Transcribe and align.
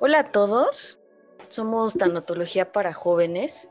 Hola 0.00 0.18
a 0.18 0.32
todos, 0.32 0.98
somos 1.48 1.94
Tanatología 1.94 2.72
para 2.72 2.92
Jóvenes 2.92 3.70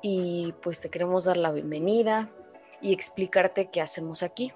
y 0.00 0.54
pues 0.62 0.80
te 0.80 0.88
queremos 0.88 1.24
dar 1.24 1.36
la 1.36 1.52
bienvenida 1.52 2.30
y 2.80 2.94
explicarte 2.94 3.68
qué 3.68 3.82
hacemos 3.82 4.22
aquí. 4.22 4.54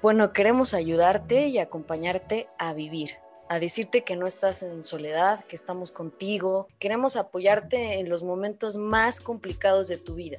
Bueno, 0.00 0.32
queremos 0.32 0.72
ayudarte 0.72 1.48
y 1.48 1.58
acompañarte 1.58 2.48
a 2.58 2.72
vivir, 2.72 3.16
a 3.50 3.58
decirte 3.58 4.02
que 4.02 4.16
no 4.16 4.26
estás 4.26 4.62
en 4.62 4.82
soledad, 4.82 5.44
que 5.44 5.56
estamos 5.56 5.92
contigo. 5.92 6.68
Queremos 6.78 7.16
apoyarte 7.16 8.00
en 8.00 8.08
los 8.08 8.22
momentos 8.22 8.78
más 8.78 9.20
complicados 9.20 9.88
de 9.88 9.98
tu 9.98 10.14
vida. 10.14 10.38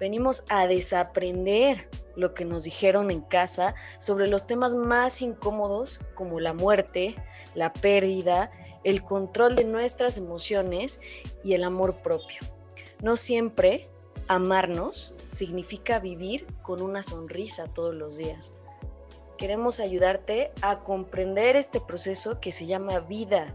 Venimos 0.00 0.44
a 0.48 0.66
desaprender 0.66 1.88
lo 2.16 2.34
que 2.34 2.44
nos 2.44 2.64
dijeron 2.64 3.10
en 3.10 3.20
casa 3.20 3.74
sobre 3.98 4.28
los 4.28 4.46
temas 4.46 4.74
más 4.74 5.22
incómodos 5.22 6.00
como 6.14 6.40
la 6.40 6.52
muerte, 6.52 7.14
la 7.54 7.72
pérdida, 7.72 8.50
el 8.84 9.02
control 9.02 9.56
de 9.56 9.64
nuestras 9.64 10.16
emociones 10.18 11.00
y 11.42 11.54
el 11.54 11.64
amor 11.64 12.02
propio. 12.02 12.40
No 13.02 13.16
siempre 13.16 13.88
amarnos 14.28 15.14
significa 15.28 15.98
vivir 15.98 16.46
con 16.62 16.80
una 16.80 17.02
sonrisa 17.02 17.66
todos 17.66 17.94
los 17.94 18.16
días. 18.16 18.54
Queremos 19.36 19.80
ayudarte 19.80 20.52
a 20.62 20.80
comprender 20.80 21.56
este 21.56 21.80
proceso 21.80 22.40
que 22.40 22.52
se 22.52 22.66
llama 22.66 23.00
vida. 23.00 23.54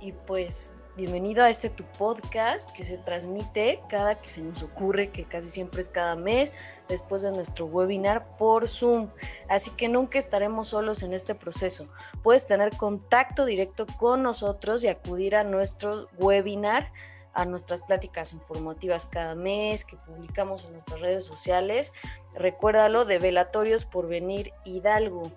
Y 0.00 0.12
pues 0.12 0.76
bienvenido 0.98 1.44
a 1.44 1.48
este 1.48 1.70
tu 1.70 1.84
podcast 1.96 2.72
que 2.72 2.82
se 2.82 2.98
transmite 2.98 3.80
cada 3.88 4.20
que 4.20 4.28
se 4.28 4.42
nos 4.42 4.64
ocurre, 4.64 5.10
que 5.10 5.22
casi 5.22 5.48
siempre 5.48 5.80
es 5.80 5.88
cada 5.88 6.16
mes, 6.16 6.52
después 6.88 7.22
de 7.22 7.30
nuestro 7.30 7.66
webinar 7.66 8.36
por 8.36 8.68
Zoom. 8.68 9.08
Así 9.48 9.70
que 9.70 9.86
nunca 9.88 10.18
estaremos 10.18 10.66
solos 10.66 11.04
en 11.04 11.12
este 11.12 11.36
proceso. 11.36 11.86
Puedes 12.24 12.48
tener 12.48 12.76
contacto 12.76 13.44
directo 13.44 13.86
con 13.96 14.24
nosotros 14.24 14.82
y 14.82 14.88
acudir 14.88 15.36
a 15.36 15.44
nuestro 15.44 16.08
webinar 16.18 16.92
a 17.32 17.44
nuestras 17.44 17.84
pláticas 17.84 18.32
informativas 18.32 19.06
cada 19.06 19.36
mes 19.36 19.84
que 19.84 19.96
publicamos 19.96 20.64
en 20.64 20.72
nuestras 20.72 21.00
redes 21.00 21.24
sociales. 21.24 21.92
Recuérdalo 22.34 23.04
de 23.04 23.20
Velatorios 23.20 23.84
por 23.84 24.08
Venir 24.08 24.52
Hidalgo. 24.64 25.30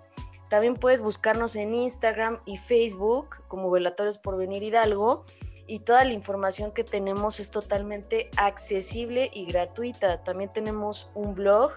También 0.48 0.74
puedes 0.74 1.02
buscarnos 1.02 1.54
en 1.54 1.72
Instagram 1.72 2.40
y 2.46 2.56
Facebook 2.56 3.44
como 3.46 3.70
Velatorios 3.70 4.18
por 4.18 4.36
Venir 4.36 4.64
Hidalgo 4.64 5.24
y 5.66 5.80
toda 5.80 6.04
la 6.04 6.12
información 6.12 6.70
que 6.72 6.84
tenemos 6.84 7.40
es 7.40 7.50
totalmente 7.50 8.30
accesible 8.36 9.30
y 9.32 9.46
gratuita. 9.46 10.22
También 10.24 10.52
tenemos 10.52 11.10
un 11.14 11.34
blog 11.34 11.72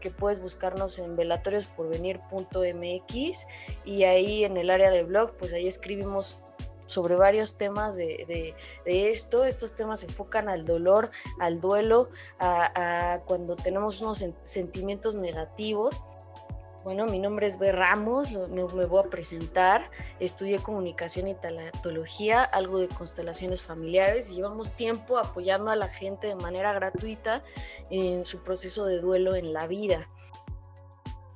que 0.00 0.10
puedes 0.10 0.40
buscarnos 0.40 0.98
en 0.98 1.14
velatoriosporvenir.mx 1.16 3.46
y 3.84 4.04
ahí 4.04 4.44
en 4.44 4.56
el 4.56 4.70
área 4.70 4.90
de 4.90 5.02
blog, 5.04 5.36
pues 5.36 5.52
ahí 5.52 5.66
escribimos 5.66 6.38
sobre 6.86 7.14
varios 7.14 7.56
temas 7.56 7.96
de, 7.96 8.54
esto. 8.84 9.44
Estos 9.44 9.74
temas 9.74 10.00
se 10.00 10.06
enfocan 10.06 10.48
al 10.48 10.64
dolor, 10.64 11.10
al 11.38 11.60
duelo, 11.60 12.08
a, 12.40 13.20
cuando 13.26 13.54
tenemos 13.56 14.00
unos 14.00 14.24
sentimientos 14.42 15.14
negativos. 15.14 16.02
Bueno, 16.82 17.04
mi 17.04 17.18
nombre 17.18 17.46
es 17.46 17.58
B. 17.58 17.72
Ramos, 17.72 18.32
me, 18.32 18.64
voy 18.64 19.00
a 19.04 19.10
presentar. 19.10 19.90
Estudié 20.18 20.60
comunicación 20.60 21.28
y 21.28 21.34
talatología, 21.34 22.42
algo 22.42 22.78
de 22.78 22.88
constelaciones 22.88 23.62
familiares 23.62 24.34
llevamos 24.34 24.72
tiempo 24.72 25.18
apoyando 25.18 25.70
a 25.70 25.76
la 25.76 25.88
gente 25.88 26.28
de 26.28 26.36
manera 26.36 26.72
gratuita 26.72 27.42
en 27.90 28.24
su 28.24 28.42
proceso 28.42 28.86
de 28.86 28.98
duelo 28.98 29.36
en 29.36 29.52
la 29.52 29.66
vida. 29.66 30.08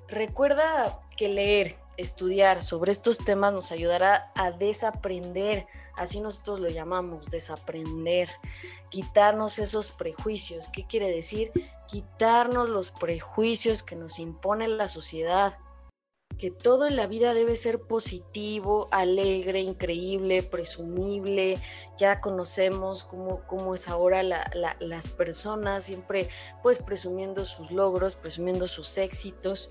Recuerda 0.08 1.00
que 1.16 1.28
leer, 1.28 1.76
estudiar 1.98 2.62
sobre 2.62 2.90
estos 2.90 3.18
temas 3.18 3.52
nos 3.52 3.70
ayudará 3.70 4.32
a 4.34 4.50
desaprender, 4.50 5.66
así 5.96 6.20
nosotros 6.20 6.60
lo 6.60 6.68
llamamos, 6.68 7.30
desaprender, 7.30 8.28
quitarnos 8.90 9.58
esos 9.58 9.90
prejuicios. 9.90 10.68
¿Qué 10.68 10.86
quiere 10.86 11.10
decir? 11.10 11.52
Quitarnos 11.88 12.68
los 12.68 12.90
prejuicios 12.90 13.82
que 13.82 13.96
nos 13.96 14.18
impone 14.18 14.68
la 14.68 14.88
sociedad, 14.88 15.54
que 16.38 16.50
todo 16.50 16.86
en 16.86 16.96
la 16.96 17.06
vida 17.06 17.34
debe 17.34 17.56
ser 17.56 17.80
positivo, 17.80 18.88
alegre, 18.90 19.60
increíble, 19.60 20.42
presumible. 20.42 21.58
Ya 21.96 22.20
conocemos 22.20 23.04
cómo, 23.04 23.46
cómo 23.46 23.74
es 23.74 23.88
ahora 23.88 24.22
las 24.22 25.10
personas, 25.10 25.84
siempre 25.84 26.28
pues 26.62 26.80
presumiendo 26.80 27.44
sus 27.44 27.70
logros, 27.70 28.16
presumiendo 28.16 28.66
sus 28.66 28.98
éxitos 28.98 29.68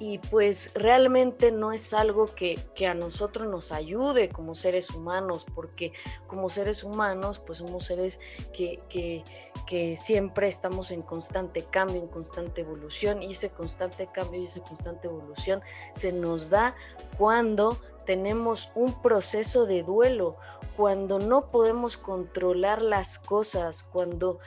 y 0.00 0.16
pues 0.16 0.72
realmente 0.74 1.52
no 1.52 1.72
es 1.72 1.92
algo 1.92 2.26
que, 2.26 2.58
a 2.88 2.94
nosotros 2.94 3.46
nos 3.48 3.70
ayude 3.70 4.30
como 4.30 4.54
seres 4.54 4.90
humanos, 4.90 5.46
porque 5.54 5.92
como 6.26 6.48
seres 6.48 6.82
humanos 6.82 7.38
pues 7.38 7.58
somos 7.58 7.84
seres 7.84 8.18
que, 8.54 8.80
que, 8.88 9.22
que, 9.66 9.96
siempre 9.96 10.48
estamos 10.48 10.90
en 10.90 11.02
constante 11.02 11.62
cambio, 11.64 12.00
en 12.00 12.08
constante 12.08 12.62
evolución 12.62 13.22
y 13.22 13.32
ese 13.32 13.50
constante 13.50 14.08
cambio 14.10 14.40
y 14.40 14.44
esa 14.44 14.62
constante 14.62 15.08
evolución 15.08 15.60
se 15.92 16.12
nos 16.12 16.48
da 16.48 16.74
cuando 17.18 17.78
tenemos 18.06 18.70
un 18.74 19.02
proceso 19.02 19.66
de 19.66 19.82
duelo, 19.82 20.36
cuando 20.78 21.18
no 21.18 21.50
podemos 21.50 21.98
controlar 21.98 22.80
las 22.80 23.18
cosas, 23.18 23.82
cuando 23.82 24.38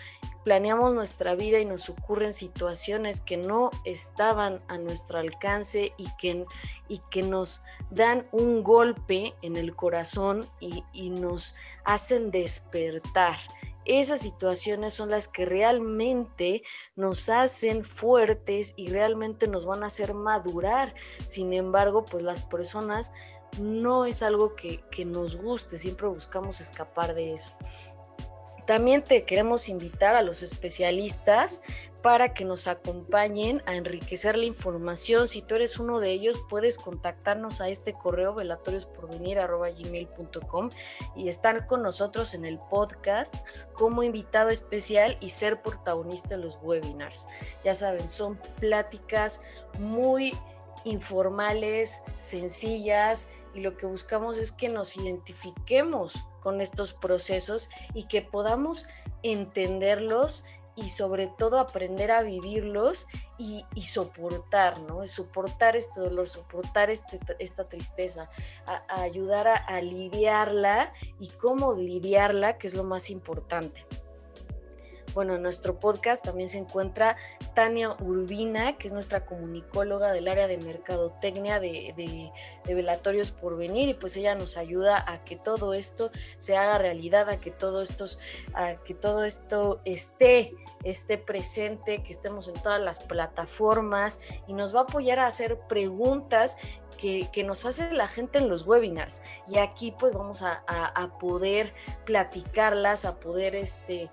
planeamos 0.44 0.94
nuestra 0.94 1.36
vida 1.36 1.59
y 1.59 1.66
nos 1.66 1.90
ocurren 1.90 2.34
situaciones 2.34 3.22
que 3.22 3.38
no 3.38 3.72
estaban 3.86 4.62
a 4.68 4.78
nuestro 4.78 5.20
alcance 5.20 5.94
y 5.98 6.08
que, 6.18 6.46
y 6.88 7.02
que 7.09 7.24
nos 7.24 7.64
dan 7.90 8.26
un 8.31 8.64
golpe 8.64 9.34
en 9.42 9.56
el 9.56 9.76
corazón 9.76 10.46
y, 10.59 10.84
y 10.94 11.09
nos 11.09 11.56
hacen 11.86 12.31
despertar. 12.31 13.38
Esas 13.86 14.22
situaciones 14.22 14.94
son 14.94 15.09
las 15.09 15.28
que 15.28 15.44
realmente 15.46 16.64
nos 16.96 17.28
hacen 17.28 17.84
fuertes 17.84 18.74
y 18.78 18.90
realmente 18.90 19.48
nos 19.48 19.66
van 19.66 19.84
a 19.84 19.88
hacer 19.88 20.14
madurar. 20.14 20.96
Sin 21.25 21.52
embargo, 21.52 22.06
pues 22.06 22.24
las 22.24 22.42
personas 22.42 23.12
no 23.60 24.06
es 24.06 24.24
algo 24.24 24.56
que, 24.56 24.84
que 24.90 25.06
nos 25.06 25.36
guste, 25.36 25.78
siempre 25.78 26.08
buscamos 26.08 26.62
escapar 26.62 27.14
de 27.14 27.34
eso. 27.34 27.52
También 28.66 29.03
te 29.03 29.25
queremos 29.25 29.69
invitar 29.69 30.16
a 30.16 30.22
los 30.22 30.44
especialistas 30.44 31.63
para 32.03 32.34
que 32.34 32.44
nos 32.44 32.68
acompañen 32.68 33.63
a 33.66 33.75
enriquecer 33.75 34.35
la 34.38 34.46
información. 34.46 35.28
Si 35.28 35.41
tú 35.41 35.56
eres 35.56 35.79
uno 35.79 36.01
de 36.01 36.12
ellos, 36.12 36.44
puedes 36.50 36.78
contactarnos 36.78 37.62
a 37.62 37.69
este 37.69 37.94
correo 37.94 38.34
velatoriosporvenir.gmail.com 38.35 40.69
y 41.16 41.29
estar 41.29 41.66
con 41.66 41.81
nosotros 41.81 42.34
en 42.34 42.44
el 42.44 42.59
podcast 42.59 43.35
como 43.72 44.03
invitado 44.03 44.50
especial 44.50 45.16
y 45.22 45.30
ser 45.30 45.62
protagonista 45.62 46.35
en 46.35 46.41
los 46.41 46.59
webinars. 46.62 47.30
Ya 47.63 47.74
saben, 47.74 48.09
son 48.09 48.38
pláticas 48.59 49.40
muy 49.80 50.38
informales, 50.84 52.03
sencillas 52.18 53.30
y 53.53 53.62
lo 53.62 53.78
que 53.78 53.85
buscamos 53.85 54.38
es 54.38 54.51
que 54.51 54.68
nos 54.68 54.97
identifiquemos 54.97 56.22
con 56.44 56.59
estos 56.59 56.94
procesos 56.94 57.70
y 57.94 58.04
que 58.08 58.22
podamos 58.22 58.88
entenderlos 59.24 60.44
y 60.76 60.90
sobre 60.90 61.28
todo 61.28 61.59
aprender 61.59 62.12
a 62.12 62.22
vivirlos 62.24 63.08
y, 63.38 63.64
soportar, 63.84 64.80
¿no? 64.81 65.06
Soportar 65.06 65.76
este 65.76 66.02
dolor, 66.02 66.28
soportar 66.28 66.90
este, 66.90 67.20
esta 67.40 67.70
tristeza, 67.70 68.30
ayudar 68.88 69.48
a, 69.48 69.56
a 69.56 69.81
lidiarla 69.81 70.94
y 71.20 71.30
cómo 71.30 71.74
lidiarla, 71.76 72.58
que 72.58 72.68
es 72.68 72.74
lo 72.74 72.84
más 72.84 73.10
importante. 73.10 73.86
Bueno, 75.13 75.35
en 75.35 75.44
nuestro 75.44 75.79
podcast 75.79 76.25
también 76.25 76.47
se 76.50 76.57
encuentra 76.57 77.16
Tania 77.53 77.96
Urbina, 78.00 78.78
que 78.78 78.88
es 78.88 78.94
nuestra 78.94 79.25
comunicóloga 79.25 80.12
del 80.12 80.28
área 80.28 80.47
de 80.47 80.57
mercadotecnia 80.57 81.59
de, 81.59 81.94
de, 81.95 82.74
Velatorios 82.74 83.30
por 83.30 83.56
Venir, 83.56 83.89
y 83.89 83.94
pues 83.94 84.18
ella 84.18 84.33
nos 84.33 84.57
ayuda 84.57 85.04
a 85.07 85.24
que 85.24 85.36
todo 85.36 85.74
esto 85.74 86.10
se 86.38 86.57
haga 86.57 86.80
realidad, 86.80 87.30
a 87.30 87.39
que 87.39 87.51
todo 87.51 87.81
esto, 87.83 88.06
a 88.54 88.75
que 88.83 88.95
todo 88.95 89.24
esto 89.24 89.81
esté, 89.86 90.56
esté 90.83 91.18
presente, 91.18 92.03
que 92.03 92.12
estemos 92.12 92.47
en 92.47 92.56
todas 92.56 92.81
las 92.81 93.01
plataformas 93.01 94.19
y 94.47 94.53
nos 94.53 94.75
va 94.75 94.81
a 94.81 94.83
apoyar 94.83 95.19
a 95.19 95.27
hacer 95.27 95.59
preguntas 95.68 96.57
que, 96.97 97.44
nos 97.44 97.65
hace 97.65 97.91
la 97.91 98.07
gente 98.07 98.38
en 98.38 98.50
los 98.50 98.65
webinars. 98.65 99.21
Y 99.47 99.57
aquí 99.57 99.91
pues 99.91 100.13
vamos 100.13 100.44
a, 100.44 101.18
poder 101.19 101.74
platicarlas, 102.06 103.06
a 103.06 103.19
poder 103.19 103.56
este, 103.56 104.09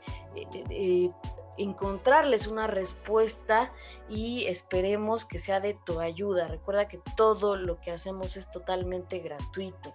encontrarles 1.56 2.46
una 2.46 2.67
respuesta 2.67 3.73
y 4.08 4.46
esperemos 4.46 5.25
que 5.25 5.38
sea 5.38 5.61
de 5.61 5.75
tu 5.75 6.00
ayuda. 6.00 6.49
Recuerda 6.49 6.88
que 6.88 7.00
todo 7.16 7.56
lo 7.56 7.81
que 7.81 7.90
hacemos 7.90 8.37
es 8.37 8.50
totalmente 8.50 9.19
gratuito. 9.19 9.94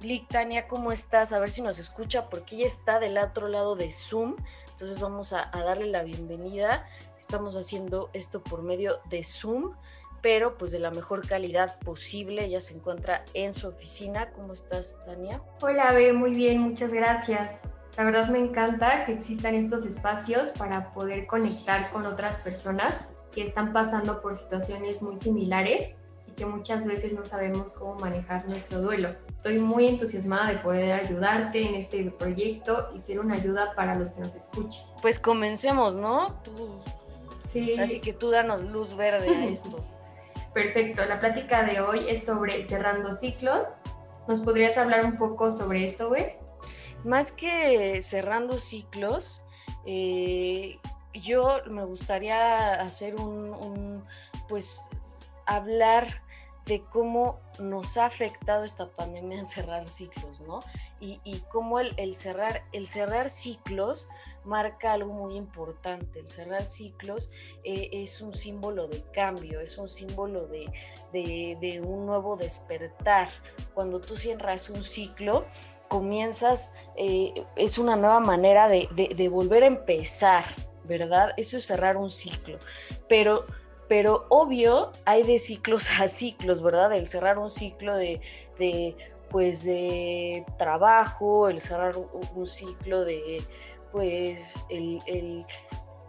Lick, 0.00 0.28
Tania, 0.28 0.68
¿cómo 0.68 0.92
estás? 0.92 1.32
A 1.32 1.40
ver 1.40 1.50
si 1.50 1.62
nos 1.62 1.78
escucha 1.78 2.28
porque 2.28 2.56
ella 2.56 2.66
está 2.66 3.00
del 3.00 3.18
otro 3.18 3.48
lado 3.48 3.74
de 3.74 3.90
Zoom. 3.90 4.36
Entonces 4.78 5.00
vamos 5.00 5.32
a 5.32 5.50
darle 5.52 5.86
la 5.86 6.04
bienvenida. 6.04 6.86
Estamos 7.18 7.56
haciendo 7.56 8.10
esto 8.12 8.42
por 8.42 8.62
medio 8.62 8.96
de 9.10 9.24
Zoom 9.24 9.72
pero 10.20 10.56
pues 10.56 10.70
de 10.70 10.78
la 10.78 10.90
mejor 10.90 11.26
calidad 11.26 11.78
posible. 11.80 12.44
Ella 12.44 12.60
se 12.60 12.74
encuentra 12.74 13.24
en 13.34 13.52
su 13.52 13.68
oficina. 13.68 14.30
¿Cómo 14.32 14.52
estás, 14.52 14.98
Tania? 15.04 15.42
Hola, 15.60 15.92
Be, 15.92 16.12
muy 16.12 16.32
bien, 16.32 16.60
muchas 16.60 16.92
gracias. 16.92 17.62
La 17.96 18.04
verdad 18.04 18.28
me 18.28 18.38
encanta 18.38 19.04
que 19.06 19.12
existan 19.12 19.54
estos 19.54 19.84
espacios 19.84 20.50
para 20.50 20.92
poder 20.92 21.26
conectar 21.26 21.90
con 21.90 22.06
otras 22.06 22.42
personas 22.42 23.08
que 23.32 23.42
están 23.42 23.72
pasando 23.72 24.22
por 24.22 24.36
situaciones 24.36 25.02
muy 25.02 25.18
similares 25.18 25.94
que 26.38 26.46
muchas 26.46 26.86
veces 26.86 27.12
no 27.12 27.24
sabemos 27.24 27.74
cómo 27.74 27.98
manejar 27.98 28.48
nuestro 28.48 28.80
duelo. 28.80 29.16
Estoy 29.36 29.58
muy 29.58 29.88
entusiasmada 29.88 30.50
de 30.50 30.58
poder 30.58 30.92
ayudarte 30.92 31.68
en 31.68 31.74
este 31.74 32.10
proyecto 32.12 32.90
y 32.96 33.00
ser 33.00 33.18
una 33.18 33.34
ayuda 33.34 33.74
para 33.74 33.96
los 33.96 34.12
que 34.12 34.20
nos 34.20 34.36
escuchen. 34.36 34.82
Pues 35.02 35.18
comencemos, 35.18 35.96
¿no? 35.96 36.40
Tú... 36.44 36.80
Sí. 37.44 37.78
Así 37.80 38.00
que 38.00 38.12
tú 38.12 38.30
danos 38.30 38.62
luz 38.62 38.94
verde 38.94 39.28
a 39.28 39.44
esto. 39.46 39.84
Perfecto, 40.54 41.04
la 41.04 41.18
plática 41.18 41.64
de 41.64 41.80
hoy 41.80 42.06
es 42.08 42.24
sobre 42.24 42.62
cerrando 42.62 43.12
ciclos. 43.12 43.68
¿Nos 44.28 44.40
podrías 44.40 44.76
hablar 44.78 45.04
un 45.04 45.16
poco 45.16 45.50
sobre 45.50 45.84
esto, 45.84 46.08
güey? 46.08 46.36
Más 47.04 47.32
que 47.32 48.00
cerrando 48.02 48.58
ciclos, 48.58 49.42
eh, 49.86 50.78
yo 51.14 51.60
me 51.66 51.84
gustaría 51.84 52.74
hacer 52.74 53.16
un, 53.16 54.04
pues, 54.48 54.88
hablar 55.46 56.22
de 56.68 56.82
cómo 56.82 57.40
nos 57.58 57.96
ha 57.96 58.04
afectado 58.04 58.62
esta 58.62 58.90
pandemia 58.90 59.38
en 59.38 59.46
cerrar 59.46 59.88
ciclos, 59.88 60.42
¿no? 60.42 60.60
Y, 61.00 61.42
cómo 61.50 61.80
el, 61.80 62.12
cerrar, 62.12 62.62
el 62.72 62.86
cerrar 62.86 63.30
ciclos 63.30 64.08
marca 64.44 64.92
algo 64.92 65.12
muy 65.12 65.36
importante. 65.36 66.20
El 66.20 66.28
cerrar 66.28 66.66
ciclos 66.66 67.30
eh, 67.64 67.88
es 67.92 68.20
un 68.20 68.32
símbolo 68.32 68.86
de 68.86 69.02
cambio, 69.12 69.60
es 69.60 69.78
un 69.78 69.88
símbolo 69.88 70.46
de, 70.46 70.70
de, 71.12 71.80
un 71.80 72.04
nuevo 72.04 72.36
despertar. 72.36 73.28
Cuando 73.72 74.00
tú 74.00 74.16
cierras 74.16 74.68
un 74.68 74.82
ciclo, 74.82 75.46
comienzas, 75.88 76.74
eh, 76.96 77.32
es 77.56 77.78
una 77.78 77.96
nueva 77.96 78.20
manera 78.20 78.68
de, 78.68 78.88
de, 78.92 79.28
volver 79.28 79.62
a 79.62 79.68
empezar, 79.68 80.44
¿verdad? 80.84 81.32
Eso 81.38 81.56
es 81.56 81.64
cerrar 81.64 81.96
un 81.96 82.10
ciclo. 82.10 82.58
Pero, 83.08 83.46
pero 83.88 84.26
obvio, 84.28 84.92
hay 85.04 85.22
de 85.22 85.38
ciclos 85.38 85.88
a 86.00 86.08
ciclos, 86.08 86.62
¿verdad? 86.62 86.92
El 86.92 87.06
cerrar 87.06 87.38
un 87.38 87.50
ciclo 87.50 87.96
de, 87.96 88.20
de 88.58 88.96
pues 89.30 89.64
de 89.64 90.46
trabajo, 90.56 91.48
el 91.48 91.60
cerrar 91.60 91.96
un, 91.96 92.46
ciclo 92.46 93.04
de 93.04 93.42
pues 93.92 94.64
el, 94.70 95.00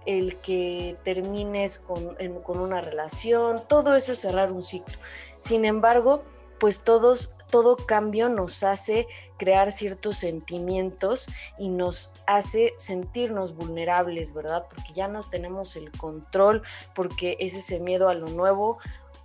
el, 0.06 0.38
que 0.42 0.98
termines 1.04 1.80
con, 1.80 2.16
con, 2.44 2.60
una 2.60 2.81
relación, 2.81 3.62
todo 3.68 3.96
eso 3.96 4.14
es 4.14 4.20
cerrar 4.20 4.52
un 4.52 4.62
ciclo. 4.62 4.98
Sin 5.38 5.66
embargo, 5.66 6.24
pues 6.60 6.84
todos 6.84 7.36
todo 7.50 7.75
cambio 7.75 8.30
nos 8.30 8.63
hace 8.63 9.07
crear 9.38 9.72
ciertos 9.72 10.18
sentimientos 10.18 11.28
y 11.57 11.69
nos 11.69 12.13
hace 12.28 12.74
sentirnos 12.78 13.56
vulnerables, 13.56 14.34
¿verdad? 14.34 14.66
Porque 14.69 14.94
ya 14.94 15.07
no 15.07 15.22
tenemos 15.22 15.75
el 15.75 15.92
control, 15.92 16.63
porque 16.96 17.38
es 17.40 17.56
ese 17.56 17.80
miedo 17.80 18.10
a 18.10 18.13
lo 18.13 18.28
nuevo 18.28 18.78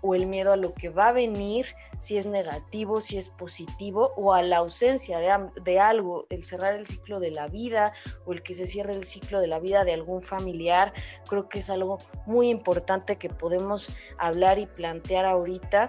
o 0.07 0.15
el 0.15 0.27
miedo 0.27 0.53
a 0.53 0.57
lo 0.57 0.75
que 0.75 0.91
va 0.91 1.09
a 1.09 1.13
venir, 1.13 1.65
si 1.99 2.19
es 2.19 2.27
negativo, 2.27 3.01
si 3.01 3.17
es 3.17 3.31
positivo, 3.31 4.13
o 4.17 4.35
a 4.35 4.43
la 4.43 4.59
ausencia 4.59 5.19
de, 5.19 5.33
de, 5.63 5.81
algo, 5.81 6.27
el 6.29 6.43
cerrar 6.43 6.75
el 6.75 6.85
ciclo 6.85 7.21
de 7.21 7.31
la 7.31 7.49
vida 7.49 7.95
o 8.27 8.35
el 8.35 8.43
que 8.43 8.53
se 8.53 8.67
cierre 8.67 8.93
el 8.93 9.05
ciclo 9.05 9.41
de 9.41 9.47
la 9.47 9.61
vida 9.61 9.85
de 9.85 9.95
algún 9.95 10.21
familiar, 10.21 10.93
creo 11.27 11.49
que 11.49 11.61
es 11.61 11.71
algo 11.71 11.99
muy 12.27 12.51
importante 12.51 13.17
que 13.17 13.31
podemos 13.31 13.89
hablar 14.19 14.59
y 14.59 14.67
plantear 14.67 15.25
ahorita 15.25 15.89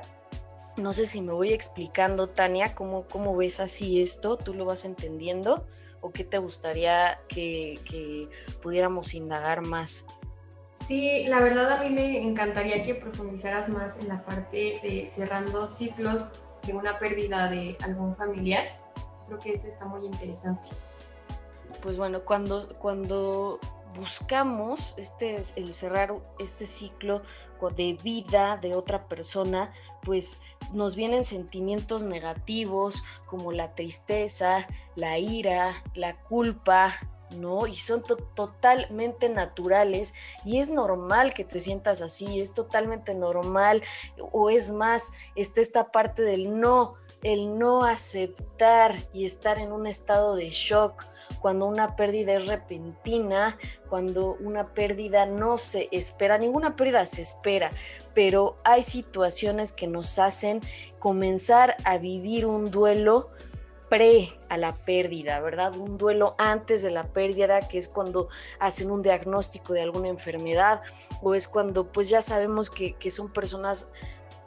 no 0.77 0.94
sé 0.94 1.06
si 1.06 1.22
me 1.22 1.31
voy 1.31 1.54
explicando, 1.54 2.27
Tania, 2.27 2.75
cómo, 2.75 3.06
cómo 3.07 3.36
ves 3.36 3.60
así 3.60 4.01
esto, 4.01 4.38
tú 4.38 4.54
lo 4.54 4.66
vas 4.66 4.86
entendiendo 4.86 5.66
o 6.01 6.12
qué 6.12 6.24
te 6.24 6.38
gustaría 6.38 7.19
que, 7.27 8.30
pudiéramos 8.62 9.13
indagar 9.13 9.62
más. 9.62 10.06
Sí, 10.88 11.25
la 11.27 11.39
verdad 11.39 11.72
a 11.72 11.83
mí 11.83 11.89
me 11.89 12.22
encantaría 12.22 12.86
que 12.86 12.95
profundizaras 12.95 13.69
más 13.69 13.98
en 14.00 14.10
la 14.10 14.24
parte 14.24 14.80
de 14.83 15.10
cerrando 15.10 15.68
ciclos 15.68 16.27
de 16.63 16.74
una 16.74 17.00
pérdida 17.00 17.50
de 17.50 17.77
algún 17.81 18.16
familiar. 18.16 18.66
Creo 19.25 19.39
que 19.39 19.54
eso 19.54 19.68
está 19.68 19.86
muy 19.86 20.06
interesante. 20.06 20.69
Pues 21.81 21.98
bueno, 21.98 22.24
cuando, 22.24 22.77
cuando 22.77 23.60
buscamos 23.95 24.95
este, 24.98 25.42
el 25.56 25.74
cerrar 25.74 26.13
este 26.39 26.68
ciclo 26.68 27.24
de 27.72 27.98
vida 28.04 28.57
de 28.62 28.75
otra 28.75 29.07
persona, 29.07 29.74
pues 30.06 30.40
nos 30.72 30.96
vienen 30.96 31.24
sentimientos 31.24 32.04
negativos 32.04 33.04
como 33.25 33.52
la 33.52 33.75
tristeza, 33.75 34.68
la 34.96 35.19
ira, 35.19 35.72
la 35.94 36.22
culpa, 36.22 36.94
¿no? 37.31 37.68
Y 37.68 37.74
son 37.74 38.04
totalmente 38.36 39.30
naturales 39.30 40.13
y 40.46 40.60
es 40.60 40.69
normal 40.69 41.34
que 41.34 41.44
te 41.44 41.60
sientas 41.60 42.02
así, 42.02 42.40
es 42.40 42.54
totalmente 42.54 43.16
normal 43.16 43.84
o 44.31 44.50
es 44.50 44.72
más, 44.72 45.12
está 45.36 45.62
esta 45.62 45.92
parte 45.92 46.22
del 46.22 46.60
no, 46.60 46.96
el 47.24 47.58
no 47.58 47.84
aceptar 47.84 48.96
y 49.13 49.25
estar 49.25 49.60
en 49.60 49.72
un 49.72 49.88
estado 49.88 50.36
de 50.36 50.50
shock 50.50 51.06
cuando 51.46 51.68
una 51.68 51.96
pérdida 51.96 52.34
es 52.34 52.48
repentina, 52.48 53.56
cuando 53.88 54.36
una 54.40 54.74
pérdida 54.74 55.28
no 55.28 55.60
se 55.60 55.90
espera, 55.92 56.40
ninguna 56.40 56.76
pérdida 56.76 57.06
se 57.06 57.22
espera, 57.22 57.72
pero 58.16 58.58
hay 58.64 58.82
situaciones 58.82 59.72
que 59.72 59.86
nos 59.86 60.18
hacen 60.18 60.62
comenzar 60.98 61.76
a 61.84 62.00
vivir 62.00 62.48
un 62.48 62.72
duelo 62.72 63.30
pre 63.92 64.40
a 64.50 64.58
la 64.58 64.76
pérdida, 64.76 65.40
¿verdad? 65.40 65.76
Un 65.78 66.00
duelo 66.00 66.34
antes 66.40 66.82
de 66.82 66.90
la 66.90 67.04
pérdida, 67.14 67.68
que 67.68 67.78
es 67.78 67.90
cuando 67.90 68.28
hacen 68.58 68.90
un 68.90 69.04
diagnóstico 69.04 69.74
de 69.74 69.84
alguna 69.84 70.08
enfermedad 70.08 70.82
o 71.22 71.36
es 71.36 71.48
cuando 71.48 71.92
pues 71.92 72.10
ya 72.10 72.24
sabemos 72.24 72.72
que, 72.72 72.94
que 72.94 73.12
son 73.12 73.32
personas 73.32 73.92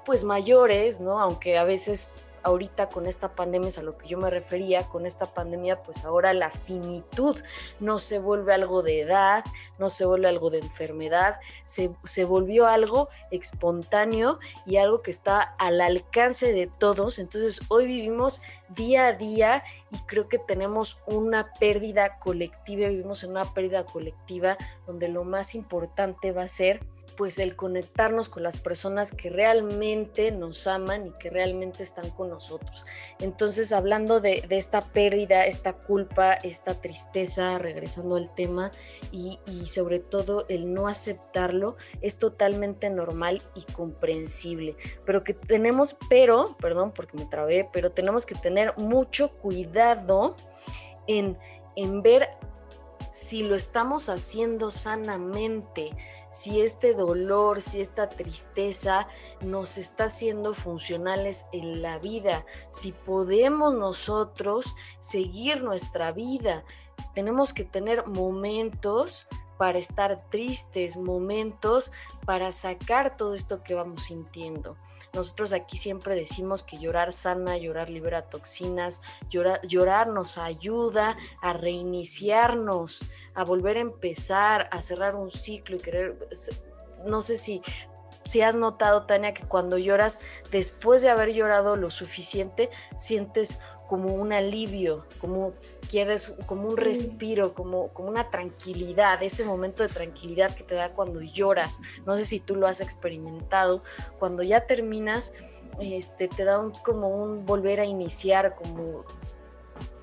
pues 0.05 0.25
mayores, 0.25 1.01
¿no? 1.01 1.21
Aunque 1.21 1.59
a 1.59 1.63
veces 1.63 2.11
ahorita 2.49 2.89
con 2.89 3.07
esta 3.07 3.35
pandemia 3.35 3.69
es 3.69 3.79
a 3.79 3.83
lo 3.83 3.97
que 3.97 4.09
yo 4.09 4.19
me 4.19 4.31
refería, 4.31 4.89
con 4.89 5.07
esta 5.07 5.27
pandemia 5.27 5.83
pues 5.83 6.05
ahora 6.05 6.33
la 6.33 6.51
finitud 6.51 7.37
no 7.81 7.99
se 7.99 8.19
vuelve 8.19 8.53
algo 8.53 8.83
de 8.83 9.01
edad, 9.01 9.45
no 9.79 9.89
se 9.89 10.05
vuelve 10.05 10.29
algo 10.29 10.51
de 10.51 10.59
enfermedad, 10.59 11.37
se, 11.65 11.91
se 12.05 12.25
volvió 12.25 12.67
algo 12.67 13.09
espontáneo 13.31 14.39
y 14.67 14.77
algo 14.77 15.03
que 15.03 15.11
está 15.11 15.41
al 15.41 15.81
alcance 15.81 16.53
de 16.53 16.67
todos, 16.67 17.19
entonces 17.19 17.63
hoy 17.69 17.87
vivimos 17.87 18.43
día 18.69 19.09
a 19.09 19.13
día 19.13 19.63
y 19.91 19.99
creo 20.07 20.29
que 20.29 20.39
tenemos 20.39 21.03
una 21.07 21.53
pérdida 21.55 22.19
colectiva, 22.19 22.89
vivimos 22.89 23.25
en 23.25 23.31
una 23.31 23.53
pérdida 23.55 23.85
colectiva 23.85 24.57
donde 24.87 25.09
lo 25.09 25.25
más 25.25 25.55
importante 25.55 26.33
va 26.33 26.43
a 26.43 26.49
ser 26.49 26.81
pues 27.19 27.41
el 27.41 27.57
conectarnos 27.57 28.29
con 28.29 28.45
las 28.45 28.57
personas 28.57 29.11
que 29.11 29.29
realmente 29.29 30.31
nos 30.31 30.69
aman 30.69 31.09
y 31.09 31.11
que 31.19 31.31
realmente 31.31 31.83
están 31.83 32.11
con 32.11 32.31
nosotros. 32.31 32.87
Entonces, 33.19 33.73
hablando 33.73 34.21
de, 34.21 34.47
esta 34.51 34.83
pérdida, 34.83 35.45
esta 35.45 35.73
culpa, 35.73 36.35
esta 36.35 36.81
tristeza, 36.81 37.59
regresando 37.59 38.15
al 38.15 38.33
tema, 38.33 38.71
y, 39.11 39.41
sobre 39.67 39.99
todo 39.99 40.47
el 40.49 40.73
no 40.73 40.87
aceptarlo, 40.87 41.77
es 42.03 42.21
totalmente 42.21 42.89
normal 42.89 43.43
y 43.57 43.65
comprensible. 43.73 44.77
Pero 45.05 45.25
que 45.25 45.35
tenemos, 45.35 45.97
pero, 46.09 46.57
perdón 46.61 46.93
porque 46.93 47.17
me 47.17 47.27
trabé, 47.27 47.69
pero 47.73 47.91
tenemos 47.91 48.27
que 48.27 48.37
tener 48.37 48.79
mucho 48.79 49.33
cuidado 49.39 50.37
en, 51.09 51.37
en 51.75 52.01
ver 52.01 52.29
si 53.11 53.43
lo 53.43 53.57
estamos 53.57 54.09
haciendo 54.09 54.71
sanamente, 54.71 55.91
si 56.31 56.61
este 56.61 56.95
dolor, 56.95 57.63
si 57.63 57.81
esta 57.81 58.09
tristeza 58.09 59.09
nos 59.41 59.79
está 59.79 60.05
haciendo 60.05 60.55
funcionales 60.55 61.47
en 61.53 61.83
la 61.83 61.99
vida, 61.99 62.45
si 62.71 62.93
podemos 62.93 63.75
nosotros 63.75 64.75
seguir 64.99 65.63
nuestra 65.63 66.13
vida. 66.13 66.65
Tenemos 67.15 67.53
que 67.53 67.65
tener 67.65 68.07
momentos 68.07 69.29
para 69.59 69.79
estar 69.79 70.25
tristes, 70.31 70.97
momentos 70.97 71.93
para 72.25 72.53
sacar 72.53 73.17
todo 73.17 73.35
esto 73.35 73.63
que 73.63 73.75
vamos 73.75 74.05
sintiendo. 74.05 74.77
Nosotros 75.19 75.53
aquí 75.53 75.77
siempre 75.77 76.15
decimos 76.15 76.63
que 76.63 76.79
llorar 76.79 77.13
sana, 77.13 77.59
llorar 77.59 77.91
libera 77.91 78.23
toxinas, 78.23 79.03
llorar, 79.29 79.61
llorar 79.67 80.07
nos 80.07 80.39
ayuda 80.39 81.17
a 81.43 81.53
reiniciarnos, 81.55 83.05
a 83.35 83.43
volver 83.43 83.79
a 83.79 83.81
empezar, 83.81 84.69
a 84.71 84.81
cerrar 84.81 85.17
un 85.17 85.29
ciclo 85.29 85.75
y 85.75 85.81
querer, 85.81 86.29
no 87.05 87.21
sé 87.21 87.37
si 87.37 87.63
si 88.25 88.43
has 88.43 88.55
notado, 88.55 89.07
Tania, 89.07 89.35
que 89.35 89.43
cuando 89.43 89.77
lloras, 89.79 90.21
después 90.53 91.01
de 91.01 91.09
haber 91.09 91.33
llorado 91.33 91.77
lo 91.77 91.89
suficiente, 91.89 92.69
sientes 92.95 93.59
como 93.89 94.15
un 94.15 94.33
alivio, 94.35 95.07
como 95.19 95.55
quieres, 95.89 96.35
como 96.47 96.69
un 96.69 96.77
respiro, 96.77 97.55
como, 97.55 97.89
como 97.89 98.09
una 98.09 98.29
tranquilidad, 98.29 99.23
ese 99.23 99.45
momento 99.45 99.83
de 99.83 99.89
tranquilidad 99.89 100.55
que 100.55 100.63
te 100.63 100.75
da 100.75 100.93
cuando 100.93 101.23
lloras. 101.23 101.81
No 102.07 102.17
sé 102.19 102.27
si 102.27 102.39
tú 102.39 102.55
lo 102.55 102.67
has 102.67 102.83
experimentado, 102.83 103.83
cuando 104.19 104.43
ya 104.43 104.67
terminas, 104.67 105.33
este, 105.81 106.29
te 106.29 106.45
da 106.45 106.61
como 106.85 107.09
un 107.09 107.47
volver 107.47 107.81
a 107.81 107.87
iniciar, 107.87 108.55
como... 108.55 109.05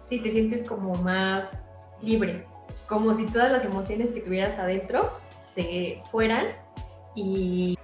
Sí, 0.01 0.19
te 0.19 0.31
sientes 0.31 0.67
como 0.67 0.95
más 0.95 1.61
libre, 2.01 2.45
como 2.87 3.13
si 3.13 3.27
todas 3.27 3.51
las 3.51 3.65
emociones 3.65 4.09
que 4.09 4.21
tuvieras 4.21 4.57
adentro 4.57 5.11
se 5.51 6.01
fueran 6.11 6.47
y, 7.13 7.77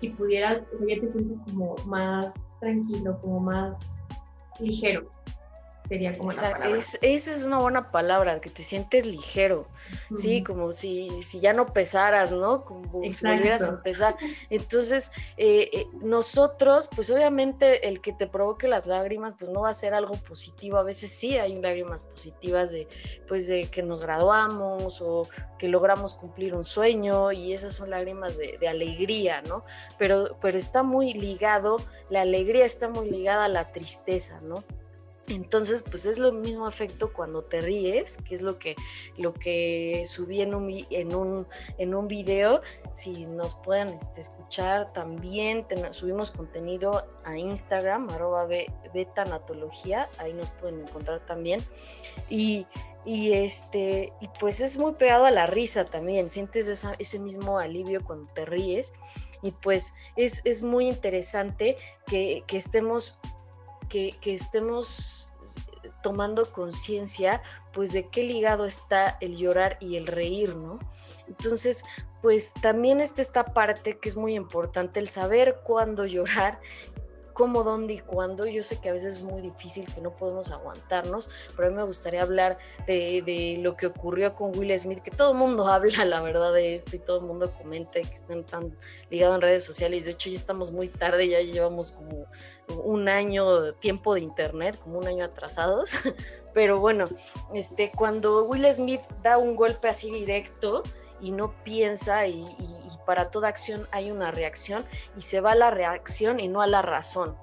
y 0.00 0.08
pudieras, 0.10 0.62
o 0.72 0.76
sea, 0.78 0.96
ya 0.96 1.00
te 1.00 1.08
sientes 1.08 1.40
como 1.42 1.76
más 1.84 2.32
tranquilo, 2.58 3.18
como 3.20 3.40
más 3.40 3.90
ligero 4.60 5.15
sería 5.86 6.16
como 6.16 6.32
la 6.32 6.52
palabra. 6.52 6.76
esa 6.76 6.98
es 7.02 7.44
una 7.44 7.58
buena 7.58 7.90
palabra, 7.90 8.40
que 8.40 8.50
te 8.50 8.62
sientes 8.62 9.06
ligero, 9.06 9.68
sí, 10.14 10.42
como 10.42 10.72
si, 10.72 11.22
si 11.22 11.40
ya 11.40 11.52
no 11.52 11.72
pesaras, 11.72 12.32
¿no? 12.32 12.64
Como 12.64 13.10
si 13.10 13.26
volvieras 13.26 13.62
a 13.62 13.70
empezar. 13.70 14.16
Entonces, 14.50 15.12
eh, 15.36 15.70
eh, 15.72 15.86
nosotros, 16.02 16.88
pues 16.94 17.10
obviamente 17.10 17.88
el 17.88 18.00
que 18.00 18.12
te 18.12 18.26
provoque 18.26 18.68
las 18.68 18.86
lágrimas, 18.86 19.34
pues 19.34 19.50
no 19.50 19.62
va 19.62 19.70
a 19.70 19.74
ser 19.74 19.94
algo 19.94 20.14
positivo. 20.16 20.78
A 20.78 20.82
veces 20.82 21.10
sí 21.10 21.38
hay 21.38 21.60
lágrimas 21.60 22.04
positivas 22.04 22.70
de, 22.70 22.88
pues 23.28 23.48
de 23.48 23.66
que 23.66 23.82
nos 23.82 24.00
graduamos 24.00 25.00
o 25.00 25.28
que 25.58 25.68
logramos 25.68 26.14
cumplir 26.14 26.54
un 26.54 26.64
sueño 26.64 27.32
y 27.32 27.52
esas 27.52 27.74
son 27.74 27.90
lágrimas 27.90 28.36
de, 28.36 28.58
de 28.58 28.68
alegría, 28.68 29.42
¿no? 29.42 29.64
Pero, 29.98 30.36
pero 30.40 30.58
está 30.58 30.82
muy 30.82 31.14
ligado, 31.14 31.78
la 32.10 32.22
alegría 32.22 32.64
está 32.64 32.88
muy 32.88 33.10
ligada 33.10 33.44
a 33.44 33.48
la 33.48 33.72
tristeza, 33.72 34.40
¿no? 34.42 34.64
Entonces, 35.28 35.82
pues 35.82 36.06
es 36.06 36.18
lo 36.18 36.32
mismo 36.32 36.68
efecto 36.68 37.12
cuando 37.12 37.42
te 37.42 37.60
ríes, 37.60 38.18
que 38.18 38.34
es 38.34 38.42
lo 38.42 38.58
que, 38.58 38.76
lo 39.16 39.34
que 39.34 40.04
subí 40.06 40.40
en 40.40 40.54
un, 40.54 40.86
en, 40.90 41.14
un, 41.14 41.46
en 41.78 41.94
un 41.94 42.06
video. 42.06 42.60
Si 42.92 43.26
nos 43.26 43.56
pueden 43.56 43.88
este, 43.88 44.20
escuchar 44.20 44.92
también, 44.92 45.66
subimos 45.90 46.30
contenido 46.30 47.04
a 47.24 47.36
Instagram, 47.36 48.08
arroba 48.10 48.46
betanatología, 48.94 50.08
ahí 50.18 50.32
nos 50.32 50.50
pueden 50.52 50.82
encontrar 50.82 51.26
también. 51.26 51.60
Y, 52.28 52.66
y, 53.04 53.32
este, 53.32 54.12
y 54.20 54.28
pues 54.38 54.60
es 54.60 54.78
muy 54.78 54.92
pegado 54.92 55.24
a 55.24 55.30
la 55.32 55.46
risa 55.46 55.86
también, 55.86 56.28
sientes 56.28 56.84
ese 56.98 57.18
mismo 57.18 57.58
alivio 57.58 58.04
cuando 58.04 58.30
te 58.32 58.44
ríes. 58.44 58.92
Y 59.42 59.50
pues 59.50 59.94
es, 60.16 60.40
es 60.44 60.62
muy 60.62 60.88
interesante 60.88 61.76
que, 62.06 62.42
que 62.46 62.56
estemos 62.56 63.18
que, 63.88 64.16
estemos 64.24 65.32
tomando 66.02 66.50
conciencia 66.52 67.42
pues 67.72 67.92
de 67.92 68.08
qué 68.08 68.22
ligado 68.22 68.64
está 68.64 69.18
el 69.20 69.36
llorar 69.36 69.76
y 69.80 69.96
el 69.96 70.06
reír, 70.06 70.56
¿no? 70.56 70.78
Entonces, 71.28 71.84
pues 72.22 72.54
también 72.54 73.00
está 73.00 73.20
esta 73.20 73.44
parte 73.44 73.98
que 73.98 74.08
es 74.08 74.16
muy 74.16 74.34
importante, 74.34 74.98
el 74.98 75.08
saber 75.08 75.60
cuándo 75.64 76.06
llorar 76.06 76.60
cómo, 77.36 77.62
dónde 77.64 77.94
y 77.94 77.98
cuándo. 77.98 78.46
Yo 78.46 78.62
sé 78.62 78.80
que 78.80 78.88
a 78.88 78.92
veces 78.92 79.16
es 79.16 79.22
muy 79.22 79.42
difícil, 79.42 79.84
que 79.94 80.00
no 80.00 80.16
podemos 80.16 80.50
aguantarnos, 80.50 81.28
pero 81.54 81.68
a 81.68 81.70
mí 81.70 81.76
me 81.76 81.84
gustaría 81.84 82.22
hablar 82.22 82.56
de, 82.86 83.58
lo 83.60 83.76
que 83.76 83.86
ocurrió 83.86 84.34
con 84.34 84.56
Will 84.56 84.76
Smith, 84.78 85.00
que 85.00 85.10
todo 85.10 85.32
el 85.32 85.36
mundo 85.36 85.66
habla, 85.72 86.06
la 86.06 86.22
verdad, 86.22 86.54
de 86.54 86.74
esto 86.74 86.96
y 86.96 86.98
todo 86.98 87.18
el 87.18 87.26
mundo 87.26 87.52
comenta 87.52 88.00
que 88.00 88.08
están 88.08 88.44
tan 88.44 88.74
ligados 89.10 89.36
en 89.36 89.42
redes 89.42 89.64
sociales. 89.64 90.06
De 90.06 90.12
hecho, 90.12 90.30
ya 90.30 90.36
estamos 90.36 90.72
muy 90.72 90.88
tarde, 90.88 91.28
ya 91.28 91.40
llevamos 91.40 91.92
como 91.92 92.26
un 92.82 93.08
año 93.10 93.74
tiempo 93.74 94.14
de 94.14 94.20
internet, 94.20 94.78
como 94.82 94.98
un 94.98 95.06
año 95.06 95.24
atrasados. 95.24 95.92
Pero 96.54 96.80
bueno, 96.80 97.04
este, 97.52 97.92
cuando 97.94 98.46
Will 98.46 98.72
Smith 98.72 99.02
da 99.22 99.36
un 99.36 99.56
golpe 99.56 99.88
así 99.88 100.10
directo, 100.10 100.82
y 101.20 101.32
no 101.32 101.52
piensa 101.64 102.26
y, 102.26 102.44
para 103.04 103.30
toda 103.30 103.48
acción 103.48 103.88
hay 103.92 104.10
una 104.10 104.30
reacción 104.30 104.84
y 105.16 105.20
se 105.20 105.40
va 105.40 105.52
a 105.52 105.54
la 105.54 105.70
reacción 105.70 106.40
y 106.40 106.48
no 106.48 106.60
a 106.60 106.66
la 106.66 106.82
razón. 106.82 107.36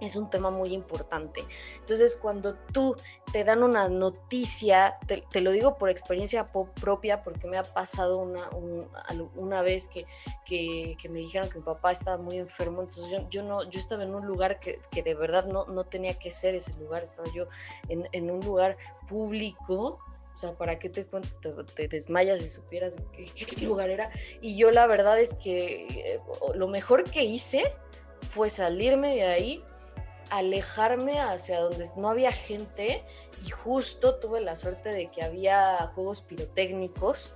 Es 0.00 0.16
un 0.16 0.30
tema 0.30 0.50
muy 0.50 0.72
importante. 0.72 1.44
Entonces, 1.78 2.16
cuando 2.16 2.54
tú 2.54 2.96
te 3.32 3.44
dan 3.44 3.62
una 3.62 3.90
noticia, 3.90 4.98
te, 5.06 5.40
lo 5.42 5.50
digo 5.50 5.76
por 5.76 5.90
experiencia 5.90 6.50
propia, 6.50 7.20
porque 7.20 7.46
me 7.46 7.58
ha 7.58 7.62
pasado 7.62 8.18
una, 8.18 8.48
una 9.34 9.60
vez 9.60 9.88
que, 9.88 10.06
que, 10.46 10.96
me 11.10 11.18
dijeron 11.18 11.50
que 11.50 11.58
mi 11.58 11.64
papá 11.64 11.92
estaba 11.92 12.16
muy 12.16 12.38
enfermo, 12.38 12.80
entonces 12.80 13.12
yo, 13.12 13.28
yo 13.28 13.42
no, 13.42 13.68
yo 13.68 13.78
estaba 13.78 14.02
en 14.02 14.14
un 14.14 14.26
lugar 14.26 14.58
que, 14.58 14.80
que, 14.90 15.02
de 15.02 15.14
verdad 15.14 15.44
no, 15.44 15.66
no 15.66 15.84
tenía 15.84 16.18
que 16.18 16.30
ser 16.30 16.54
ese 16.54 16.72
lugar, 16.78 17.02
estaba 17.02 17.30
yo 17.34 17.46
en, 17.88 18.08
en 18.12 18.30
un 18.30 18.40
lugar 18.40 18.78
público 19.06 19.98
sea, 20.40 20.52
¿para 20.54 20.78
qué 20.78 20.88
te 20.88 21.04
cuento? 21.04 21.64
Te, 21.64 21.88
desmayas 21.88 22.40
y 22.40 22.48
supieras 22.48 22.96
qué, 23.12 23.26
qué, 23.46 23.64
lugar 23.64 23.90
era. 23.90 24.10
Y 24.40 24.56
yo 24.56 24.70
la 24.70 24.86
verdad 24.86 25.18
es 25.18 25.34
que 25.34 25.86
eh, 25.88 26.20
lo 26.54 26.68
mejor 26.68 27.04
que 27.04 27.24
hice 27.24 27.62
fue 28.28 28.48
salirme 28.50 29.14
de 29.14 29.24
ahí, 29.24 29.64
alejarme 30.30 31.20
hacia 31.20 31.60
donde 31.60 31.84
no 31.96 32.08
había 32.08 32.32
gente 32.32 33.04
y 33.44 33.50
justo 33.50 34.16
tuve 34.16 34.40
la 34.40 34.54
suerte 34.54 34.90
de 34.90 35.10
que 35.10 35.22
había 35.22 35.90
juegos 35.94 36.22
pirotécnicos 36.22 37.34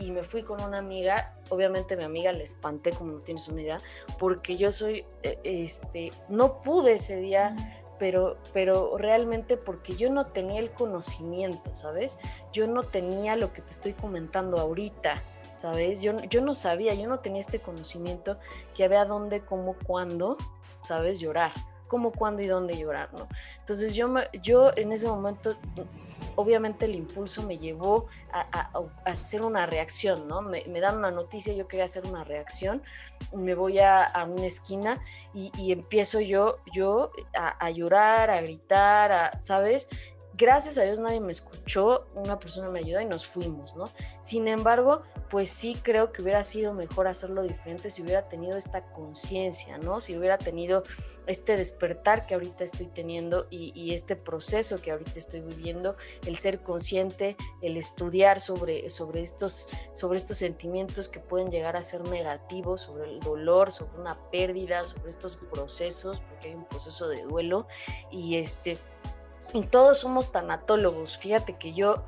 y 0.00 0.10
me 0.10 0.22
fui 0.22 0.42
con 0.42 0.62
una 0.62 0.78
amiga. 0.78 1.36
Obviamente 1.50 1.96
mi 1.96 2.04
amiga 2.04 2.32
le 2.32 2.44
espanté, 2.44 2.92
como 2.92 3.12
no 3.12 3.20
tienes 3.20 3.48
una 3.48 3.62
idea, 3.62 3.78
porque 4.18 4.56
yo 4.56 4.70
soy, 4.70 5.04
eh, 5.22 5.38
este, 5.44 6.10
no 6.28 6.60
pude 6.60 6.94
ese 6.94 7.16
día 7.16 7.54
pero, 7.98 8.36
pero 8.52 8.96
realmente 8.96 9.56
porque 9.56 9.96
yo 9.96 10.10
no 10.10 10.26
tenía 10.26 10.60
el 10.60 10.70
conocimiento, 10.70 11.74
¿sabes? 11.74 12.18
Yo 12.52 12.66
no 12.66 12.84
tenía 12.84 13.36
lo 13.36 13.52
que 13.52 13.62
te 13.62 13.70
estoy 13.70 13.92
comentando 13.92 14.58
ahorita, 14.58 15.22
¿sabes? 15.56 16.00
Yo, 16.00 16.16
yo 16.30 16.40
no 16.40 16.54
sabía, 16.54 16.94
yo 16.94 17.08
no 17.08 17.20
tenía 17.20 17.40
este 17.40 17.60
conocimiento 17.60 18.38
que 18.74 18.84
había 18.84 19.04
dónde, 19.04 19.44
cómo, 19.44 19.76
cuándo, 19.86 20.38
¿sabes? 20.80 21.20
Llorar, 21.20 21.52
cómo, 21.88 22.12
cuándo 22.12 22.42
y 22.42 22.46
dónde 22.46 22.78
llorar, 22.78 23.12
¿no? 23.12 23.28
Entonces 23.58 23.94
yo, 23.94 24.14
yo 24.42 24.70
en 24.76 24.92
ese 24.92 25.08
momento 25.08 25.56
obviamente 26.38 26.86
el 26.86 26.94
impulso 26.94 27.42
me 27.42 27.58
llevó 27.58 28.06
a, 28.32 28.70
hacer 29.04 29.42
una 29.42 29.66
reacción, 29.66 30.28
¿no? 30.28 30.40
Me, 30.40 30.62
dan 30.80 30.96
una 30.96 31.10
noticia, 31.10 31.52
yo 31.52 31.66
quería 31.66 31.86
hacer 31.86 32.06
una 32.06 32.22
reacción, 32.22 32.80
me 33.34 33.56
voy 33.56 33.80
a, 33.80 34.06
una 34.28 34.46
esquina 34.46 35.02
y, 35.34 35.72
empiezo 35.72 36.20
yo, 36.20 36.58
yo 36.72 37.10
a, 37.34 37.70
llorar, 37.72 38.30
a 38.30 38.40
gritar, 38.40 39.36
¿sabes? 39.36 39.88
Gracias 40.38 40.78
a 40.78 40.84
Dios 40.84 41.00
nadie 41.00 41.18
me 41.18 41.32
escuchó, 41.32 42.06
una 42.14 42.38
persona 42.38 42.68
me 42.68 42.78
ayudó 42.78 43.00
y 43.00 43.06
nos 43.06 43.26
fuimos, 43.26 43.74
¿no? 43.74 43.86
Sin 44.20 44.46
embargo, 44.46 45.02
pues 45.30 45.50
sí 45.50 45.76
creo 45.82 46.12
que 46.12 46.22
hubiera 46.22 46.44
sido 46.44 46.74
mejor 46.74 47.08
hacerlo 47.08 47.42
diferente 47.42 47.90
si 47.90 48.02
hubiera 48.02 48.28
tenido 48.28 48.56
esta 48.56 48.92
conciencia, 48.92 49.78
¿no? 49.78 50.00
Si 50.00 50.16
hubiera 50.16 50.38
tenido 50.38 50.84
este 51.26 51.56
despertar 51.56 52.24
que 52.24 52.34
ahorita 52.34 52.62
estoy 52.62 52.86
teniendo 52.86 53.48
y, 53.50 53.92
este 53.92 54.14
proceso 54.14 54.80
que 54.80 54.92
ahorita 54.92 55.12
estoy 55.16 55.40
viviendo, 55.40 55.96
el 56.24 56.36
ser 56.36 56.62
consciente, 56.62 57.36
el 57.60 57.76
estudiar 57.76 58.38
sobre, 58.38 58.88
sobre, 58.90 59.22
estos, 59.22 59.66
sobre 59.92 60.18
estos 60.18 60.36
sentimientos 60.36 61.08
que 61.08 61.18
pueden 61.18 61.50
llegar 61.50 61.76
a 61.76 61.82
ser 61.82 62.04
negativos, 62.04 62.82
sobre 62.82 63.10
el 63.10 63.18
dolor, 63.18 63.72
sobre 63.72 63.98
una 63.98 64.30
pérdida, 64.30 64.84
sobre 64.84 65.10
estos 65.10 65.36
procesos, 65.36 66.20
porque 66.20 66.50
hay 66.50 66.54
un 66.54 66.64
proceso 66.64 67.08
de 67.08 67.24
duelo 67.24 67.66
y 68.12 68.36
este 68.36 68.78
y 69.54 69.62
todos 69.62 70.00
somos 70.00 70.32
tanatólogos. 70.32 71.18
Fíjate 71.18 71.56
que 71.56 71.72
yo, 71.72 72.04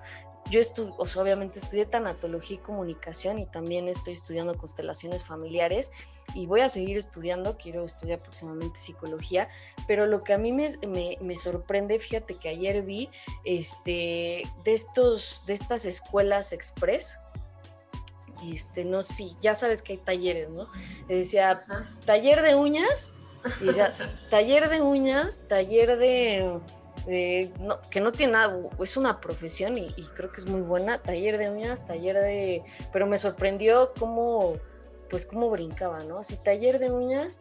yo 0.50 0.60
o 0.98 1.04
obviamente 1.20 1.58
estudié 1.58 1.86
tanatología 1.86 2.56
y 2.56 2.60
comunicación 2.60 3.38
y 3.38 3.46
también 3.46 3.88
estoy 3.88 4.12
estudiando 4.12 4.56
constelaciones 4.56 5.24
familiares 5.24 5.90
y 6.34 6.46
voy 6.46 6.60
a 6.60 6.68
seguir 6.68 6.98
estudiando, 6.98 7.56
quiero 7.56 7.84
estudiar 7.84 8.20
próximamente 8.20 8.80
psicología, 8.80 9.48
pero 9.86 10.06
lo 10.06 10.22
que 10.22 10.32
a 10.32 10.38
mí 10.38 10.52
me, 10.52 10.68
me, 11.20 11.36
sorprende, 11.36 11.98
fíjate 11.98 12.36
que 12.36 12.48
ayer 12.48 12.82
vi 12.82 13.10
este, 13.44 14.42
de, 14.64 14.72
estos, 14.72 15.44
de 15.46 15.54
estas 15.54 15.84
escuelas 15.84 16.52
express, 16.52 17.18
este, 18.46 18.84
no 18.84 19.02
sé, 19.02 19.32
ya 19.40 19.54
sabes 19.54 19.82
que 19.82 19.94
hay 19.94 19.98
talleres, 19.98 20.48
¿no? 20.48 20.68
Decía, 21.08 21.62
taller 22.06 22.42
de 22.42 22.54
uñas, 22.54 23.12
y 23.60 23.66
decía, 23.66 23.94
taller 24.30 24.68
de 24.68 24.80
uñas, 24.80 25.42
taller 25.48 25.98
de 25.98 26.60
que 27.06 28.00
no 28.00 28.12
tiene 28.12 28.34
nada, 28.34 28.56
es 28.80 28.96
una 28.96 29.20
profesión 29.20 29.76
y, 29.76 29.92
creo 30.14 30.30
que 30.30 30.38
es 30.38 30.46
muy 30.46 30.60
buena, 30.60 31.02
taller 31.02 31.38
de 31.38 31.50
uñas, 31.50 31.86
taller 31.86 32.16
de, 32.16 32.62
pero 32.92 33.06
me 33.06 33.18
sorprendió 33.18 33.92
cómo, 33.98 34.56
pues 35.08 35.26
cómo 35.26 35.50
brincaba, 35.50 36.04
¿no? 36.04 36.18
Así, 36.18 36.36
taller 36.36 36.78
de 36.78 36.90
uñas, 36.90 37.40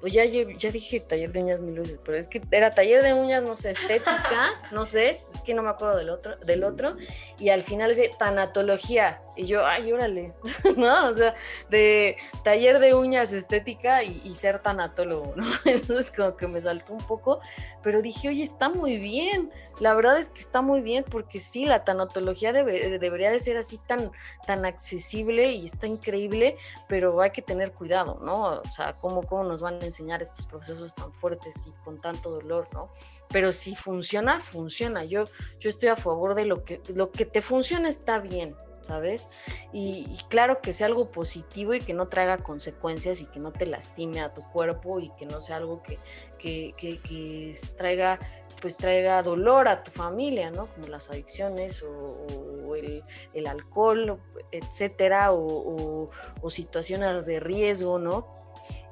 pues 0.00 0.12
ya, 0.12 0.24
ya 0.24 0.70
dije 0.70 1.00
taller 1.00 1.32
de 1.32 1.40
uñas 1.40 1.60
mil 1.62 1.78
veces, 1.78 1.98
pero 2.04 2.18
es 2.18 2.28
que 2.28 2.42
era 2.50 2.70
taller 2.70 3.02
de 3.02 3.14
uñas, 3.14 3.44
no 3.44 3.56
sé, 3.56 3.70
estética, 3.70 4.50
no 4.72 4.84
sé, 4.84 5.22
es 5.32 5.42
que 5.42 5.54
no 5.54 5.62
me 5.62 5.70
acuerdo 5.70 5.96
del 5.96 6.10
otro, 6.10 6.36
del 6.36 6.64
otro, 6.64 6.96
y 7.38 7.48
al 7.48 7.62
final 7.62 7.90
es 7.90 8.00
tanatología, 8.18 9.22
y 9.36 9.46
yo, 9.46 9.66
ay, 9.66 9.92
órale, 9.92 10.34
¿no? 10.76 11.08
O 11.08 11.12
sea, 11.12 11.34
de 11.70 12.16
taller 12.44 12.78
de 12.78 12.94
uñas 12.94 13.32
estética 13.32 14.02
y, 14.02 14.34
ser 14.36 14.58
tanatólogo, 14.58 15.34
¿no? 15.34 15.44
Entonces 15.64 16.10
como 16.10 16.36
que 16.36 16.46
me 16.46 16.60
saltó 16.60 16.92
un 16.92 17.06
poco, 17.06 17.40
pero 17.82 18.02
dije, 18.02 18.28
oye, 18.28 18.42
está 18.42 18.68
muy 18.68 18.98
bien, 18.98 19.50
la 19.80 19.94
verdad 19.94 20.18
es 20.18 20.30
que 20.30 20.40
está 20.40 20.62
muy 20.62 20.80
bien, 20.80 21.04
porque 21.04 21.38
sí, 21.38 21.66
la 21.66 21.84
tanatología 21.84 22.52
debería 22.52 23.30
de 23.30 23.38
ser 23.38 23.56
así 23.56 23.78
tan, 23.78 24.10
tan 24.46 24.64
accesible 24.64 25.52
y 25.52 25.64
está 25.64 25.86
increíble, 25.86 26.56
pero 26.88 27.20
hay 27.20 27.30
que 27.30 27.42
tener 27.42 27.72
cuidado, 27.72 28.18
¿no? 28.22 28.60
O 28.60 28.70
sea, 28.70 28.94
¿cómo, 28.94 29.22
cómo 29.22 29.44
nos 29.44 29.62
van 29.62 29.80
a 29.82 29.84
enseñar 29.84 30.22
estos 30.22 30.46
procesos 30.46 30.94
tan 30.94 31.12
fuertes 31.12 31.62
y 31.66 31.72
con 31.84 32.00
tanto 32.00 32.30
dolor, 32.30 32.68
¿no? 32.72 32.90
Pero 33.28 33.52
si 33.52 33.74
funciona, 33.74 34.40
funciona. 34.40 35.04
Yo, 35.04 35.24
yo 35.60 35.68
estoy 35.68 35.90
a 35.90 35.96
favor 35.96 36.34
de 36.34 36.46
lo 36.46 36.64
que, 36.64 36.80
lo 36.94 37.10
que 37.10 37.26
te 37.26 37.40
funciona 37.40 37.88
está 37.88 38.18
bien, 38.18 38.56
¿sabes? 38.86 39.44
Y, 39.72 40.06
claro 40.28 40.60
que 40.60 40.72
sea 40.72 40.86
algo 40.86 41.10
positivo 41.10 41.74
y 41.74 41.80
que 41.80 41.92
no 41.92 42.08
traiga 42.08 42.38
consecuencias 42.38 43.20
y 43.20 43.26
que 43.26 43.40
no 43.40 43.52
te 43.52 43.66
lastime 43.66 44.20
a 44.20 44.32
tu 44.32 44.42
cuerpo 44.42 45.00
y 45.00 45.10
que 45.10 45.26
no 45.26 45.40
sea 45.40 45.56
algo 45.56 45.82
que, 45.82 45.98
que, 46.38 46.74
que, 46.76 47.52
traiga 47.76 48.18
pues 48.60 48.78
traiga 48.78 49.22
dolor 49.22 49.68
a 49.68 49.82
tu 49.82 49.90
familia, 49.90 50.50
¿no? 50.50 50.72
Como 50.72 50.86
las 50.86 51.10
adicciones 51.10 51.82
o, 51.82 52.74
el, 52.74 53.04
el, 53.34 53.46
alcohol, 53.46 54.18
etcétera, 54.50 55.32
o, 55.32 56.08
o, 56.40 56.50
situaciones 56.50 57.26
de 57.26 57.38
riesgo, 57.38 57.98
¿no? 57.98 58.26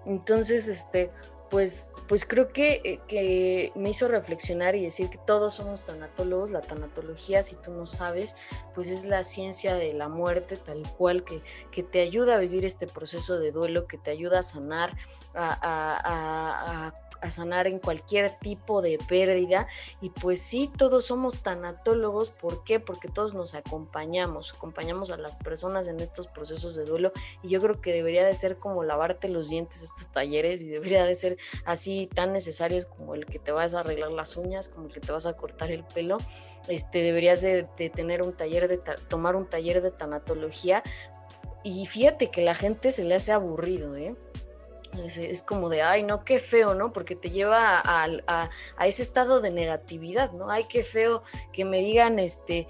Entonces, 0.05 0.69
este, 0.69 1.11
pues, 1.55 1.91
pues 2.09 2.25
creo 2.25 2.49
que, 2.49 2.81
eh, 2.83 3.01
que, 3.07 3.71
me 3.77 3.91
hizo 3.91 4.09
reflexionar 4.09 4.75
y 4.75 4.83
decir 4.83 5.09
que 5.09 5.19
todos 5.19 5.55
somos 5.55 5.85
tanatólogos. 5.85 6.51
La 6.51 6.63
tanatología, 6.63 7.45
si 7.45 7.55
tú 7.55 7.71
no 7.71 7.87
sabes, 7.87 8.35
pues 8.75 8.89
es 8.91 9.05
la 9.05 9.23
ciencia 9.23 9.77
de 9.77 9.95
la 9.95 10.09
muerte 10.09 10.57
tal 10.57 10.83
cual 10.99 11.23
que, 11.23 11.43
que 11.71 11.85
te 11.85 12.01
ayuda 12.01 12.35
a 12.35 12.39
vivir 12.39 12.65
este 12.65 12.89
proceso 12.89 13.39
de 13.39 13.53
duelo, 13.53 13.87
que 13.87 13.99
te 13.99 14.11
ayuda 14.11 14.41
a 14.41 14.43
sanar, 14.43 14.97
a, 15.33 15.57
a, 15.63 17.04
sanar 17.31 17.67
en 17.67 17.79
cualquier 17.79 18.31
tipo 18.39 18.83
de 18.83 18.99
pérdida. 19.09 19.67
Y 20.01 20.11
pues 20.11 20.41
sí, 20.41 20.71
todos 20.77 21.07
somos 21.07 21.43
tanatólogos. 21.43 22.31
¿Por 22.31 22.65
qué? 22.65 22.81
Porque 22.81 23.09
todos 23.09 23.35
nos 23.35 23.55
acompañamos, 23.55 24.53
acompañamos 24.55 25.11
a 25.11 25.17
las 25.17 25.37
personas 25.37 25.89
en 25.89 26.01
estos 26.01 26.29
procesos 26.29 26.75
de 26.77 26.85
duelo. 26.85 27.13
Y 27.43 27.49
yo 27.49 27.61
creo 27.61 27.81
que 27.81 27.93
debería 27.93 28.25
de 28.25 28.35
ser 28.35 28.59
como 28.59 28.85
lavarte 28.85 29.29
los 29.29 29.49
dientes 29.49 29.83
estos 29.83 30.11
talleres 30.11 30.63
y 30.63 30.69
debería 30.69 31.05
de 31.05 31.15
ser 31.15 31.37
así 31.65 32.09
tan 32.15 32.33
necesarios 32.33 32.87
como 32.87 33.15
el 33.15 33.27
que 33.27 33.39
te 33.39 33.53
vas 33.53 33.75
a 33.75 33.81
arreglar 33.81 34.11
las 34.11 34.37
uñas, 34.37 34.69
como 34.69 34.87
el 34.87 34.93
que 34.93 35.01
te 35.01 35.13
vas 35.13 35.27
a 35.27 35.35
cortar 35.35 35.71
el 35.71 35.85
pelo. 35.85 36.19
Este, 36.69 37.03
deberías 37.03 37.41
de, 37.43 37.69
de 37.77 37.91
tener 37.91 38.23
un 38.23 38.33
taller 38.33 38.69
de, 38.69 38.79
tomar 39.09 39.37
un 39.37 39.47
taller 39.47 39.83
de 39.83 39.91
tanatología. 39.91 40.83
Y 41.63 41.87
fíjate 41.87 42.31
que 42.31 42.43
la 42.43 42.55
gente 42.55 42.93
se 42.93 43.05
le 43.05 43.15
hace 43.15 43.33
aburrido, 43.33 43.97
¿eh? 43.97 44.15
Es, 45.03 45.43
como 45.43 45.69
de, 45.69 45.83
ay, 45.83 46.03
no, 46.03 46.25
qué 46.25 46.39
feo, 46.39 46.75
¿no? 46.75 46.93
Porque 46.93 47.17
te 47.17 47.31
lleva 47.31 47.83
a, 47.85 48.51
ese 48.87 49.03
estado 49.03 49.41
de 49.41 49.51
negatividad, 49.51 50.33
¿no? 50.33 50.51
Ay, 50.51 50.65
qué 50.69 50.83
feo 50.83 51.23
que 51.53 51.65
me 51.65 51.81
digan, 51.81 52.19
este, 52.19 52.69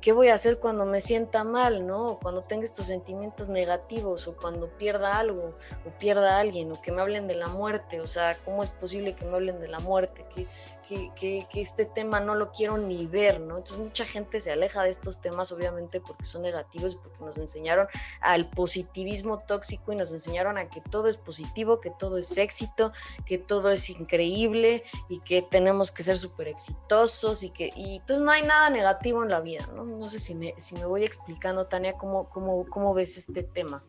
¿qué 0.00 0.12
voy 0.12 0.28
a 0.28 0.34
hacer 0.34 0.58
cuando 0.58 0.86
me 0.86 1.00
sienta 1.00 1.44
mal, 1.44 1.86
¿no? 1.86 2.06
O 2.06 2.18
cuando 2.18 2.42
tenga 2.42 2.64
estos 2.64 2.86
sentimientos 2.86 3.48
negativos, 3.48 4.28
o 4.28 4.36
cuando 4.36 4.68
pierda 4.76 5.18
algo, 5.18 5.56
o 5.86 5.98
pierda 5.98 6.36
a 6.36 6.40
alguien, 6.40 6.72
o 6.72 6.80
que 6.80 6.92
me 6.92 7.02
hablen 7.02 7.26
de 7.26 7.36
la 7.36 7.48
muerte, 7.48 8.00
o 8.00 8.06
sea, 8.06 8.36
¿cómo 8.44 8.62
es 8.62 8.70
posible 8.70 9.14
que 9.14 9.24
me 9.24 9.34
hablen 9.34 9.60
de 9.60 9.68
la 9.68 9.80
muerte? 9.80 10.24
Que, 10.34 10.46
que, 10.86 11.46
que, 11.50 11.60
este 11.60 11.86
tema 11.86 12.20
no 12.20 12.34
lo 12.34 12.50
quiero 12.52 12.76
ni 12.76 13.06
ver, 13.06 13.40
¿no? 13.40 13.56
Entonces 13.56 13.78
mucha 13.78 14.04
gente 14.04 14.38
se 14.40 14.52
aleja 14.52 14.82
de 14.82 14.90
estos 14.90 15.20
temas, 15.20 15.50
obviamente, 15.52 16.00
porque 16.00 16.24
son 16.24 16.42
negativos, 16.42 16.96
porque 16.96 17.24
nos 17.24 17.38
enseñaron 17.38 17.88
al 18.20 18.50
positivismo 18.50 19.38
tóxico 19.38 19.92
y 19.92 19.96
nos 19.96 20.12
enseñaron 20.12 20.58
a 20.58 20.68
que 20.68 20.80
todo 20.80 21.08
es 21.08 21.16
positivo, 21.16 21.63
que 21.80 21.90
todo 21.90 22.18
es 22.18 22.36
éxito, 22.38 22.92
que 23.26 23.38
todo 23.38 23.70
es 23.70 23.90
increíble 23.90 24.84
y 25.08 25.20
que 25.20 25.42
tenemos 25.42 25.90
que 25.90 26.02
ser 26.02 26.16
súper 26.16 26.48
exitosos 26.48 27.42
y 27.42 27.50
que, 27.50 27.70
y 27.76 27.96
entonces 27.96 28.24
no 28.24 28.30
hay 28.30 28.42
nada 28.42 28.70
negativo 28.70 29.22
en 29.22 29.30
la 29.30 29.40
vida, 29.40 29.68
¿no? 29.74 30.08
sé 30.08 30.18
si 30.18 30.34
me, 30.34 30.54
si 30.58 30.74
me 30.74 30.84
voy 30.84 31.04
explicando, 31.04 31.66
Tania, 31.66 31.94
cómo, 31.94 32.28
cómo, 32.28 32.66
cómo 32.68 32.94
ves 32.94 33.16
este 33.16 33.42
tema. 33.42 33.82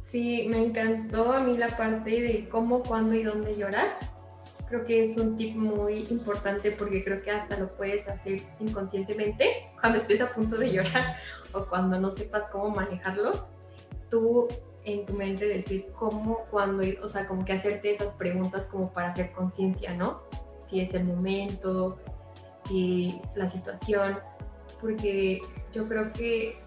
Sí, 0.00 0.46
me 0.48 0.58
encantó 0.58 1.32
a 1.32 1.40
mí 1.40 1.56
la 1.56 1.76
parte 1.76 2.10
de 2.10 2.48
cómo, 2.50 2.82
cuándo 2.82 3.14
y 3.14 3.22
dónde 3.22 3.56
llorar. 3.56 3.98
Creo 4.68 4.84
que 4.84 5.02
es 5.02 5.16
un 5.16 5.36
tip 5.36 5.56
muy 5.56 6.06
importante 6.10 6.70
porque 6.70 7.02
creo 7.04 7.22
que 7.22 7.30
hasta 7.30 7.56
lo 7.56 7.74
puedes 7.76 8.08
hacer 8.08 8.42
inconscientemente 8.60 9.70
cuando 9.80 9.98
estés 9.98 10.20
a 10.20 10.34
punto 10.34 10.56
de 10.56 10.70
llorar 10.70 11.16
o 11.52 11.66
cuando 11.66 11.98
no 11.98 12.10
sepas 12.10 12.48
cómo 12.50 12.70
manejarlo. 12.70 13.48
Tú 14.10 14.48
en 14.84 15.06
tu 15.06 15.14
mente 15.14 15.46
decir 15.46 15.86
cómo, 15.98 16.46
cuándo, 16.50 16.84
o 17.02 17.08
sea, 17.08 17.26
como 17.26 17.44
que 17.44 17.52
hacerte 17.52 17.90
esas 17.90 18.12
preguntas 18.14 18.66
como 18.66 18.92
para 18.92 19.08
hacer 19.08 19.32
conciencia, 19.32 19.94
¿no? 19.94 20.22
Si 20.64 20.80
es 20.80 20.94
el 20.94 21.04
momento, 21.04 21.98
si 22.66 23.20
la 23.34 23.48
situación 23.48 24.18
porque 24.82 25.40
yo 25.72 25.88
creo 25.88 26.12
que 26.12 26.58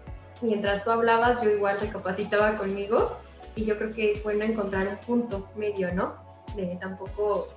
mientras 0.42 0.82
tú 0.82 0.90
hablabas 0.90 1.42
yo 1.42 1.50
igual 1.50 1.80
recapacitaba 1.80 2.56
conmigo 2.56 3.18
y 3.54 3.64
yo 3.64 3.76
creo 3.78 3.94
que 3.94 4.10
es 4.12 4.24
bueno 4.24 4.44
encontrar 4.44 4.88
un 4.88 4.96
punto 4.96 5.48
medio, 5.54 5.94
¿no? 5.94 6.14
De 6.56 6.76
tampoco 6.80 7.48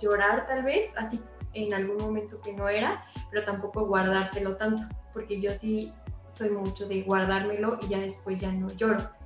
llorar 0.00 0.46
tal 0.46 0.64
vez, 0.64 0.90
así 0.96 1.20
en 1.54 1.72
algún 1.72 1.96
momento 1.96 2.40
que 2.40 2.52
no 2.52 2.68
era, 2.68 3.04
pero 3.30 3.44
tampoco 3.44 3.86
guardártelo 3.86 4.56
tanto, 4.56 4.82
porque 5.12 5.40
yo 5.40 5.52
sí 5.52 5.92
soy 6.28 6.50
mucho 6.50 6.86
de 6.86 7.02
guardármelo 7.02 7.78
y 7.82 7.88
ya 7.88 7.98
después 7.98 8.40
ya 8.40 8.52
no 8.52 8.68
lloro 8.68 9.17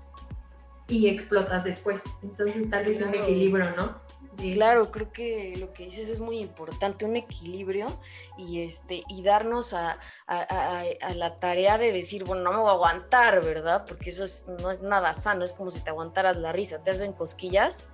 y 0.92 1.08
explotas 1.08 1.64
después. 1.64 2.02
Entonces 2.22 2.68
tal 2.70 2.84
vez 2.84 3.00
un 3.02 3.14
equilibrio, 3.14 3.74
¿no? 3.76 4.00
Claro, 4.36 4.90
creo 4.90 5.12
que 5.12 5.56
lo 5.58 5.72
que 5.72 5.84
dices 5.84 6.08
es 6.08 6.20
muy 6.20 6.38
importante, 6.38 7.04
un 7.04 7.16
equilibrio 7.16 7.86
y 8.38 8.62
este 8.62 9.04
y 9.08 9.22
darnos 9.22 9.74
a, 9.74 9.98
la 11.14 11.38
tarea 11.38 11.78
de 11.78 11.92
decir, 11.92 12.24
bueno, 12.24 12.42
no 12.42 12.52
me 12.52 12.58
voy 12.58 12.68
a 12.68 12.72
aguantar, 12.72 13.44
¿verdad? 13.44 13.84
Porque 13.86 14.10
eso 14.10 14.24
no 14.60 14.70
es 14.70 14.82
nada 14.82 15.12
sano, 15.14 15.44
es 15.44 15.52
como 15.52 15.70
si 15.70 15.80
te 15.80 15.90
aguantaras 15.90 16.38
la 16.38 16.50
risa, 16.50 16.82
te 16.82 16.90
hacen 16.90 17.12
cosquillas, 17.12 17.84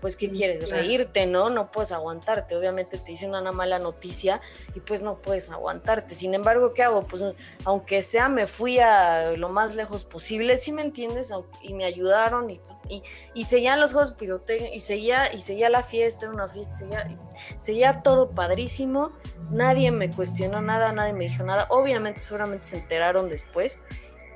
pues 0.00 0.16
¿qué 0.16 0.30
quieres? 0.30 0.70
Reírte, 0.70 1.26
¿no? 1.26 1.50
No 1.50 1.70
puedes 1.70 1.92
aguantarte, 1.92 2.56
obviamente 2.56 2.98
te 2.98 3.12
dicen 3.12 3.34
una 3.34 3.52
mala 3.52 3.78
noticia 3.78 4.40
y 4.74 4.80
pues 4.80 5.02
no 5.02 5.18
puedes 5.18 5.50
aguantarte. 5.50 6.14
Sin 6.14 6.34
embargo, 6.34 6.74
¿qué 6.74 6.82
hago? 6.82 7.06
Pues 7.06 7.24
aunque 7.64 8.02
sea, 8.02 8.28
me 8.28 8.46
fui 8.46 8.78
a 8.78 9.32
lo 9.36 9.48
más 9.48 9.74
lejos 9.74 10.04
posible, 10.04 10.56
¿sí 10.56 10.72
me 10.72 10.82
entiendes? 10.82 11.32
Y 11.62 11.74
me 11.74 11.84
ayudaron 11.84 12.50
y 12.50 12.60
y, 12.88 13.02
y 13.34 13.44
seguían 13.44 13.80
los 13.80 13.92
juegos 13.92 14.12
pirotécnicos 14.12 14.76
y 14.76 14.80
seguía, 14.80 15.32
y 15.32 15.38
seguía 15.38 15.68
la 15.68 15.82
fiesta, 15.82 16.26
era 16.26 16.34
una 16.34 16.48
fiesta, 16.48 16.74
seguía, 16.74 17.06
seguía 17.58 18.02
todo 18.02 18.30
padrísimo, 18.30 19.12
nadie 19.50 19.90
me 19.90 20.10
cuestionó 20.10 20.62
nada, 20.62 20.92
nadie 20.92 21.12
me 21.12 21.28
dijo 21.28 21.42
nada, 21.42 21.66
obviamente 21.70 22.20
seguramente 22.20 22.64
se 22.64 22.78
enteraron 22.78 23.28
después 23.28 23.80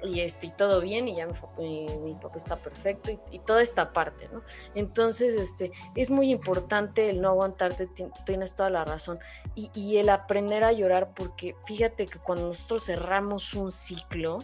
y, 0.03 0.21
este, 0.21 0.49
y 0.49 0.51
todo 0.51 0.81
bien 0.81 1.09
y 1.09 1.17
ya 1.17 1.27
mi, 1.59 1.87
mi, 1.99 2.15
papá 2.15 2.37
está 2.37 2.57
perfecto 2.57 3.11
y, 3.31 3.39
toda 3.41 3.63
esta 3.63 3.93
parte, 3.93 4.29
¿no? 4.33 4.43
Entonces, 4.75 5.37
este, 5.37 5.73
es 5.95 6.11
muy 6.11 6.31
importante 6.31 7.11
el 7.11 7.21
no 7.21 7.29
aguantarte, 7.29 7.89
tienes 8.25 8.55
toda 8.55 8.71
la 8.71 8.85
razón, 8.85 9.19
y, 9.55 9.97
el 9.97 10.09
aprender 10.09 10.65
a 10.65 10.73
llorar 10.73 11.13
porque 11.15 11.55
fíjate 11.67 12.07
que 12.07 12.19
cuando 12.19 12.49
nosotros 12.49 12.85
cerramos 12.87 13.55
un 13.55 13.71
ciclo, 13.71 14.39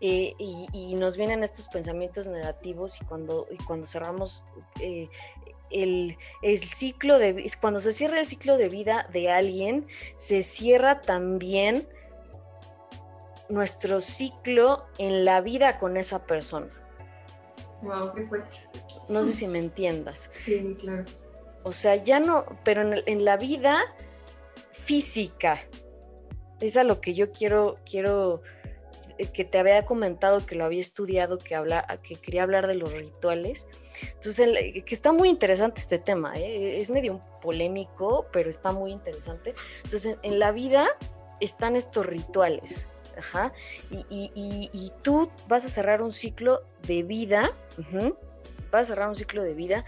eh, 0.00 0.34
y, 0.38 0.94
nos 0.96 1.16
vienen 1.16 1.42
estos 1.42 1.68
pensamientos 1.68 2.28
negativos 2.28 3.00
y 3.00 3.04
cuando, 3.06 3.46
cuando 3.66 3.86
cerramos 3.86 4.42
eh, 4.80 5.08
el, 5.70 6.18
el, 6.42 6.58
ciclo 6.58 7.18
de, 7.18 7.50
cuando 7.60 7.80
se 7.80 7.92
cierra 7.92 8.18
el 8.18 8.26
ciclo 8.26 8.58
de 8.58 8.68
vida 8.68 9.08
de 9.12 9.30
alguien, 9.30 9.86
se 10.16 10.42
cierra 10.42 11.00
también 11.00 11.88
nuestro 13.48 14.00
ciclo 14.00 14.86
en 14.98 15.24
la 15.24 15.40
vida 15.40 15.78
con 15.78 15.96
esa 15.96 16.26
persona. 16.26 16.68
Wow, 17.82 18.12
qué 18.14 18.26
fuerte. 18.26 18.56
No 19.08 19.22
sé 19.22 19.34
si 19.34 19.46
me 19.46 19.58
entiendas. 19.58 20.30
Sí, 20.44 20.76
claro. 20.80 21.04
O 21.62 21.72
sea, 21.72 21.96
ya 21.96 22.20
no, 22.20 22.46
pero 22.62 22.82
en, 22.82 23.02
en 23.06 23.24
la 23.24 23.36
vida 23.36 23.80
física, 24.70 25.58
es 26.60 26.76
a 26.76 26.84
lo 26.84 27.00
que 27.00 27.14
yo 27.14 27.32
quiero, 27.32 27.78
quiero 27.84 28.42
eh, 29.18 29.26
que 29.26 29.44
te 29.44 29.58
había 29.58 29.86
comentado 29.86 30.44
que 30.44 30.54
lo 30.54 30.64
había 30.64 30.80
estudiado, 30.80 31.38
que, 31.38 31.54
habla, 31.54 31.86
que 32.02 32.16
quería 32.16 32.42
hablar 32.42 32.66
de 32.66 32.74
los 32.74 32.92
rituales. 32.92 33.68
Entonces, 34.14 34.82
que 34.84 34.94
está 34.94 35.12
muy 35.12 35.28
interesante 35.28 35.80
este 35.80 35.98
tema, 35.98 36.36
¿eh? 36.36 36.78
es 36.78 36.90
medio 36.90 37.22
polémico, 37.40 38.26
pero 38.32 38.50
está 38.50 38.72
muy 38.72 38.92
interesante. 38.92 39.54
Entonces, 39.84 40.16
en, 40.22 40.38
la 40.38 40.52
vida 40.52 40.86
están 41.40 41.76
estos 41.76 42.06
rituales, 42.06 42.90
Ajá. 43.16 43.52
Y, 43.90 44.04
y, 44.10 44.92
tú 45.02 45.30
vas 45.48 45.64
a 45.64 45.68
cerrar 45.68 46.02
un 46.02 46.12
ciclo 46.12 46.62
de 46.82 47.02
vida, 47.02 47.50
vas 48.70 48.82
a 48.82 48.84
cerrar 48.84 49.08
un 49.08 49.16
ciclo 49.16 49.42
de 49.42 49.54
vida 49.54 49.84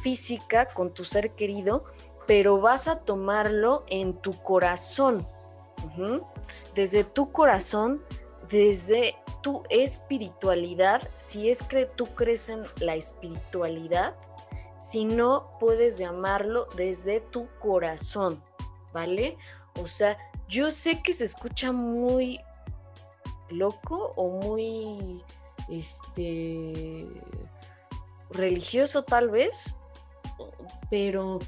física 0.00 0.66
con 0.66 0.94
tu 0.94 1.04
ser 1.04 1.32
querido, 1.32 1.84
pero 2.26 2.60
vas 2.60 2.88
a 2.88 3.00
tomarlo 3.00 3.84
en 3.88 4.14
tu 4.14 4.32
corazón. 4.42 5.26
Desde 6.74 7.04
tu 7.04 7.32
corazón, 7.32 8.02
desde 8.48 9.16
tu 9.42 9.62
espiritualidad, 9.70 11.08
si 11.16 11.48
es 11.48 11.62
que 11.62 11.86
tú 11.86 12.06
crees 12.06 12.48
en 12.48 12.64
la 12.80 12.94
espiritualidad, 12.94 14.14
si 14.76 15.04
no 15.04 15.56
puedes 15.58 15.98
llamarlo 15.98 16.68
desde 16.76 17.20
tu 17.20 17.48
corazón, 17.58 18.42
¿vale? 18.92 19.36
O 19.80 19.86
sea, 19.86 20.16
yo 20.48 20.70
sé 20.70 21.02
que 21.02 21.12
se 21.12 21.24
escucha 21.24 21.72
muy 21.72 22.40
loco 23.50 24.12
o 24.16 24.30
muy 24.30 25.22
este 25.68 27.06
religioso 28.30 29.04
tal 29.04 29.30
vez, 29.30 29.76
pero 30.90 31.38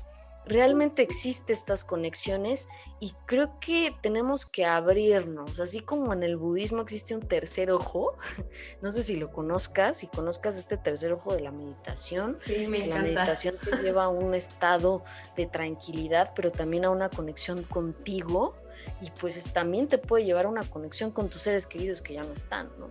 realmente 0.47 1.03
existen 1.03 1.55
estas 1.55 1.85
conexiones 1.85 2.69
y 3.03 3.15
creo 3.25 3.59
que 3.61 3.97
tenemos 4.03 4.45
que 4.45 4.67
abrirnos, 4.67 5.59
así 5.59 5.81
como 5.81 6.13
en 6.13 6.23
el 6.23 6.37
budismo 6.37 6.83
existe 6.83 7.15
un 7.15 7.23
tercer 7.23 7.71
ojo, 7.71 8.15
no 8.83 8.93
sé 8.93 9.03
si 9.03 9.17
lo 9.17 9.33
conozcas, 9.33 9.99
si 9.99 10.07
conozcas 10.07 10.59
este 10.59 10.77
tercer 10.77 11.13
ojo 11.13 11.35
de 11.35 11.41
la 11.41 11.51
meditación, 11.51 12.37
sí, 12.45 12.67
me 12.67 12.87
la 12.87 13.01
meditación 13.01 13.57
te 13.59 13.75
lleva 13.83 14.05
a 14.05 14.09
un 14.09 14.35
estado 14.35 15.03
de 15.35 15.47
tranquilidad, 15.47 16.35
pero 16.37 16.51
también 16.51 16.85
a 16.85 16.91
una 16.91 17.09
conexión 17.09 17.63
contigo 17.63 18.55
y 19.01 19.11
pues 19.13 19.51
también 19.51 19.89
te 19.89 19.97
puede 19.97 20.27
llevar 20.27 20.45
a 20.45 20.49
una 20.51 20.65
conexión 20.65 21.11
con 21.11 21.31
tus 21.31 21.41
seres 21.41 21.67
queridos 21.67 22.03
que 22.03 22.15
ya 22.15 22.23
no 22.23 22.35
están, 22.35 22.71
¿no? 22.79 22.91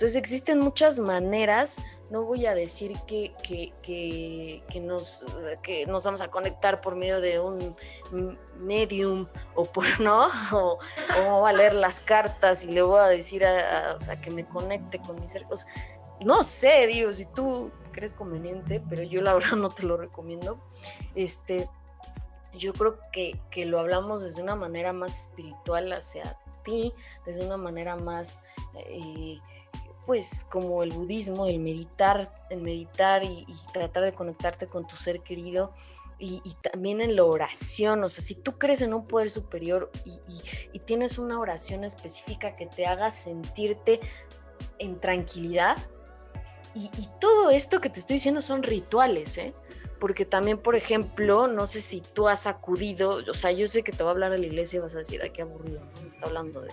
Entonces 0.00 0.16
existen 0.16 0.60
muchas 0.60 0.98
maneras, 0.98 1.82
no 2.08 2.24
voy 2.24 2.46
a 2.46 2.54
decir 2.54 2.96
que, 3.06 3.34
que, 3.42 4.80
nos, 4.80 5.22
que 5.62 5.84
nos 5.84 6.04
vamos 6.04 6.22
a 6.22 6.28
conectar 6.28 6.80
por 6.80 6.96
medio 6.96 7.20
de 7.20 7.38
un 7.38 7.76
medium 8.60 9.26
o 9.54 9.64
por, 9.64 9.84
¿no? 10.00 10.28
O, 10.52 11.46
a 11.46 11.52
leer 11.52 11.74
las 11.74 12.00
cartas 12.00 12.64
y 12.64 12.72
le 12.72 12.82
voy 12.82 13.00
a 13.00 13.06
decir, 13.06 13.44
a, 13.44 13.94
o 13.94 13.98
sea, 13.98 14.20
que 14.20 14.30
me 14.30 14.46
conecte 14.46 15.00
con 15.00 15.20
mis 15.20 15.32
seres. 15.32 15.66
no 16.20 16.44
sé, 16.44 16.86
digo, 16.86 17.12
si 17.12 17.26
tú 17.26 17.70
crees 17.92 18.12
conveniente, 18.12 18.82
pero 18.88 19.02
yo 19.02 19.22
la 19.22 19.34
verdad 19.34 19.56
no 19.56 19.70
te 19.70 19.84
lo 19.84 19.96
recomiendo. 19.96 20.58
Este, 21.14 21.68
yo 22.54 22.72
creo 22.72 22.98
que, 23.12 23.40
que 23.50 23.66
lo 23.66 23.78
hablamos 23.78 24.22
desde 24.22 24.42
una 24.42 24.56
manera 24.56 24.92
más 24.92 25.24
espiritual 25.24 25.92
hacia 25.92 26.38
ti, 26.62 26.92
desde 27.24 27.44
una 27.44 27.56
manera 27.56 27.96
más... 27.96 28.44
Eh, 28.74 29.38
pues 30.10 30.44
como 30.50 30.82
el 30.82 30.90
budismo, 30.90 31.46
el 31.46 31.60
meditar, 31.60 32.32
el 32.50 32.62
meditar 32.62 33.22
y, 33.22 33.46
tratar 33.72 34.02
de 34.02 34.12
conectarte 34.12 34.66
con 34.66 34.84
tu 34.84 34.96
ser 34.96 35.20
querido 35.20 35.72
y, 36.20 36.42
también 36.60 37.00
en 37.00 37.16
la 37.16 37.24
oración, 37.24 38.04
o 38.04 38.08
sea, 38.10 38.22
si 38.22 38.34
tú 38.34 38.58
crees 38.58 38.82
en 38.82 38.92
un 38.92 39.06
poder 39.06 39.30
superior 39.30 39.90
y, 40.04 40.78
tienes 40.80 41.18
una 41.18 41.38
oración 41.38 41.84
específica 41.84 42.56
que 42.56 42.66
te 42.66 42.86
haga 42.86 43.10
sentirte 43.10 44.00
en 44.78 45.00
tranquilidad, 45.00 45.78
y, 46.74 46.90
todo 47.20 47.50
esto 47.50 47.80
que 47.80 47.88
te 47.88 47.98
estoy 47.98 48.14
diciendo 48.14 48.40
son 48.40 48.62
rituales, 48.62 49.38
¿eh? 49.38 49.54
Porque 50.00 50.24
también, 50.24 50.58
por 50.58 50.74
ejemplo, 50.74 51.46
no 51.46 51.66
sé 51.66 51.80
si 51.80 52.00
tú 52.00 52.26
has 52.26 52.46
acudido, 52.46 53.20
o 53.28 53.34
sea, 53.34 53.52
yo 53.52 53.68
sé 53.68 53.84
que 53.84 53.92
te 53.92 54.02
va 54.02 54.10
a 54.10 54.12
hablar 54.12 54.32
de 54.32 54.38
la 54.38 54.46
iglesia 54.46 54.78
y 54.78 54.80
vas 54.80 54.94
a 54.94 54.98
decir, 54.98 55.20
ay, 55.22 55.30
qué 55.30 55.42
aburrido, 55.42 55.80
¿no? 55.80 56.08
Está 56.08 56.26
hablando 56.26 56.62
de, 56.62 56.70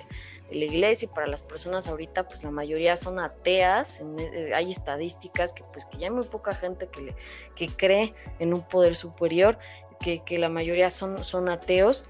la 0.49 0.63
iglesia 0.63 1.07
y 1.07 1.13
para 1.13 1.27
las 1.27 1.43
personas 1.43 1.89
ahorita, 1.89 2.29
pues 2.29 2.45
la 2.45 2.51
mayoría 2.51 2.95
son 2.95 3.19
ateas, 3.19 4.01
eh, 4.17 4.53
hay 4.55 4.71
estadísticas 4.71 5.51
que 5.51 5.65
pues 5.73 5.85
que 5.85 5.97
ya 5.97 6.07
hay 6.07 6.13
muy 6.13 6.23
poca 6.23 6.55
gente 6.55 6.87
que, 6.87 7.01
le, 7.01 7.15
que 7.53 7.67
cree 7.67 8.15
en 8.39 8.53
un 8.53 8.61
poder 8.61 8.95
superior, 8.95 9.59
que, 9.99 10.23
que, 10.23 10.37
la 10.37 10.47
mayoría 10.47 10.89
son, 10.89 11.25
son 11.25 11.49
ateos. 11.49 12.05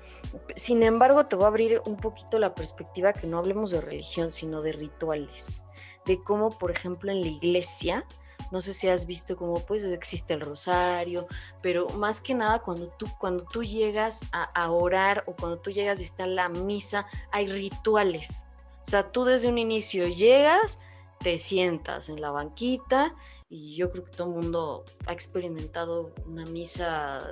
Sin 0.55 0.83
embargo, 0.83 1.25
te 1.25 1.35
voy 1.35 1.45
a 1.45 1.47
abrir 1.47 1.81
un 1.87 1.97
poquito 1.97 2.37
la 2.37 2.53
perspectiva 2.53 3.11
que 3.11 3.25
no 3.25 3.39
hablemos 3.39 3.71
de 3.71 3.81
religión, 3.81 4.31
sino 4.31 4.61
de 4.61 4.73
rituales, 4.73 5.65
de 6.05 6.21
cómo, 6.21 6.51
por 6.51 6.69
ejemplo, 6.69 7.11
en 7.11 7.21
la 7.21 7.27
iglesia, 7.27 8.05
no 8.51 8.61
sé 8.61 8.73
si 8.73 8.87
has 8.87 9.05
visto 9.05 9.35
cómo 9.35 9.59
pues 9.65 9.83
existe 9.83 10.33
el 10.33 10.41
rosario, 10.41 11.27
pero 11.61 11.89
más 11.89 12.21
que 12.21 12.33
nada 12.33 12.59
cuando 12.59 12.87
tú, 12.87 13.07
cuando 13.19 13.43
tú 13.45 13.63
llegas 13.63 14.21
a, 14.31 14.71
orar 14.71 15.23
o 15.27 15.35
cuando 15.35 15.59
tú 15.59 15.71
llegas 15.71 15.99
y 15.99 16.03
está 16.03 16.27
la 16.27 16.49
misa, 16.49 17.07
hay 17.31 17.47
rituales. 17.47 18.47
O 18.81 18.89
sea, 18.89 19.11
tú 19.11 19.25
desde 19.25 19.49
un 19.49 19.57
inicio 19.57 20.07
llegas, 20.07 20.79
te 21.19 21.37
sientas 21.37 22.09
en 22.09 22.21
la 22.21 22.31
banquita 22.31 23.15
y 23.49 23.75
yo 23.75 23.91
creo 23.91 24.05
que 24.05 24.11
todo 24.11 24.27
el 24.27 24.35
mundo 24.35 24.85
ha 25.05 25.13
experimentado 25.13 26.13
una 26.25 26.45
misa 26.45 27.27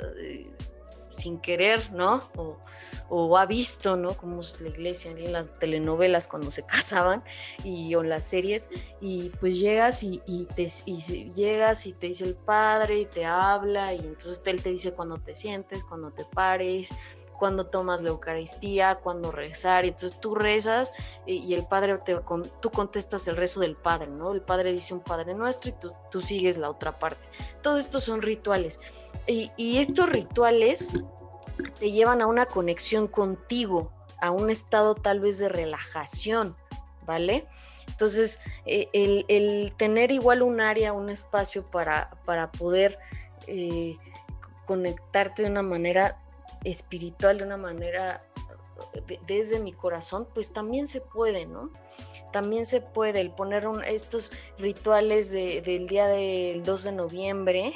sin 1.16 1.40
querer, 1.40 1.92
¿no? 1.92 2.22
O, 3.10 3.38
ha 3.38 3.46
visto, 3.46 3.96
¿no? 3.96 4.18
Cómo 4.18 4.42
es 4.42 4.60
la 4.62 4.70
iglesia 4.70 5.12
en 5.12 5.32
las 5.32 5.58
telenovelas 5.60 6.28
cuando 6.28 6.52
se 6.52 6.64
casaban 6.66 7.24
y 7.64 7.94
o 7.96 8.02
en 8.02 8.10
las 8.10 8.24
series 8.24 8.70
y 9.02 9.32
pues 9.40 9.60
llegas 9.60 10.04
y, 10.04 10.22
te 10.56 10.68
llegas 11.34 11.88
y 11.88 11.94
te 11.94 12.08
dice 12.08 12.26
el 12.26 12.36
padre 12.36 13.02
y 13.02 13.06
te 13.06 13.26
habla 13.26 13.94
y 13.94 14.00
entonces 14.00 14.42
él 14.46 14.62
te 14.62 14.70
dice 14.70 14.94
cuando 14.94 15.18
te 15.18 15.36
sientes, 15.36 15.84
cuando 15.84 16.12
te 16.12 16.26
pares, 16.26 16.94
cuando 17.38 17.68
tomas 17.68 18.02
la 18.02 18.10
Eucaristía, 18.10 18.96
cuando 18.96 19.32
rezar, 19.32 19.86
entonces 19.86 20.20
tú 20.20 20.36
rezas 20.36 20.94
y, 21.26 21.54
el 21.54 21.66
Padre, 21.66 21.98
te, 22.00 22.18
tú 22.62 22.72
contestas 22.72 23.28
el 23.28 23.38
rezo 23.38 23.60
del 23.60 23.76
Padre, 23.76 24.08
¿no? 24.08 24.34
El 24.34 24.42
Padre 24.42 24.74
dice 24.74 24.94
un 24.94 25.02
Padre 25.02 25.34
nuestro 25.34 25.72
y 25.72 25.76
tú, 26.12 26.22
sigues 26.22 26.58
la 26.58 26.70
otra 26.70 26.98
parte. 27.00 27.28
Todo 27.62 27.78
esto 27.78 28.00
son 28.00 28.22
rituales. 28.22 28.80
Y, 29.28 29.52
y 29.58 29.78
estos 29.78 30.10
rituales 30.10 30.94
te 31.80 31.92
llevan 31.92 32.22
a 32.22 32.28
una 32.28 32.46
conexión 32.46 33.08
contigo, 33.08 33.92
a 34.22 34.32
un 34.32 34.50
estado 34.50 34.96
tal 34.96 35.20
vez 35.20 35.40
de 35.40 35.50
relajación, 35.50 36.56
¿vale? 37.06 37.48
Entonces, 37.88 38.42
eh, 38.66 38.90
el, 39.28 39.74
tener 39.78 40.12
igual 40.12 40.42
un 40.42 40.60
área, 40.60 40.94
un 40.94 41.10
espacio 41.10 41.64
para, 41.70 42.10
para 42.26 42.52
poder 42.52 42.98
eh, 43.48 43.98
conectarte 44.66 45.44
de 45.44 45.50
una 45.50 45.62
manera 45.62 46.18
espiritual, 46.66 47.38
de 47.38 47.46
una 47.46 47.58
manera 47.58 48.22
desde 49.28 49.60
mi 49.60 49.72
corazón, 49.72 50.28
pues 50.34 50.54
también 50.54 50.88
se 50.88 51.02
puede, 51.02 51.46
¿no? 51.46 51.72
También 52.32 52.66
se 52.66 52.82
puede 52.82 53.22
el 53.22 53.32
poner 53.32 53.66
estos 53.88 54.32
rituales 54.60 55.32
del 55.32 55.88
día 55.88 56.08
del 56.08 56.64
2 56.64 56.84
de 56.84 56.92
noviembre, 56.92 57.74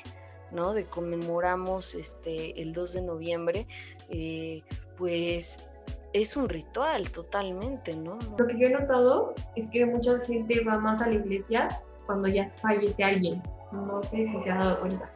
¿no? 0.51 0.73
De 0.73 0.85
conmemoramos 0.85 1.95
este, 1.95 2.61
el 2.61 2.73
2 2.73 2.93
de 2.93 3.01
noviembre, 3.01 3.67
eh, 4.09 4.63
pues 4.97 5.65
es 6.11 6.35
un 6.35 6.49
ritual 6.49 7.11
totalmente, 7.11 7.95
¿no? 7.95 8.17
Lo 8.37 8.47
que 8.47 8.59
yo 8.59 8.67
he 8.67 8.71
notado 8.71 9.33
es 9.55 9.69
que 9.69 9.85
mucha 9.85 10.19
gente 10.25 10.63
va 10.63 10.77
más 10.77 11.01
a 11.01 11.07
la 11.07 11.15
iglesia 11.15 11.81
cuando 12.05 12.27
ya 12.27 12.49
fallece 12.49 13.03
alguien. 13.03 13.41
No 13.71 14.01
sé 14.03 14.25
si 14.25 14.41
se 14.41 14.49
ha 14.49 14.55
dado 14.55 14.79
cuenta. 14.81 15.11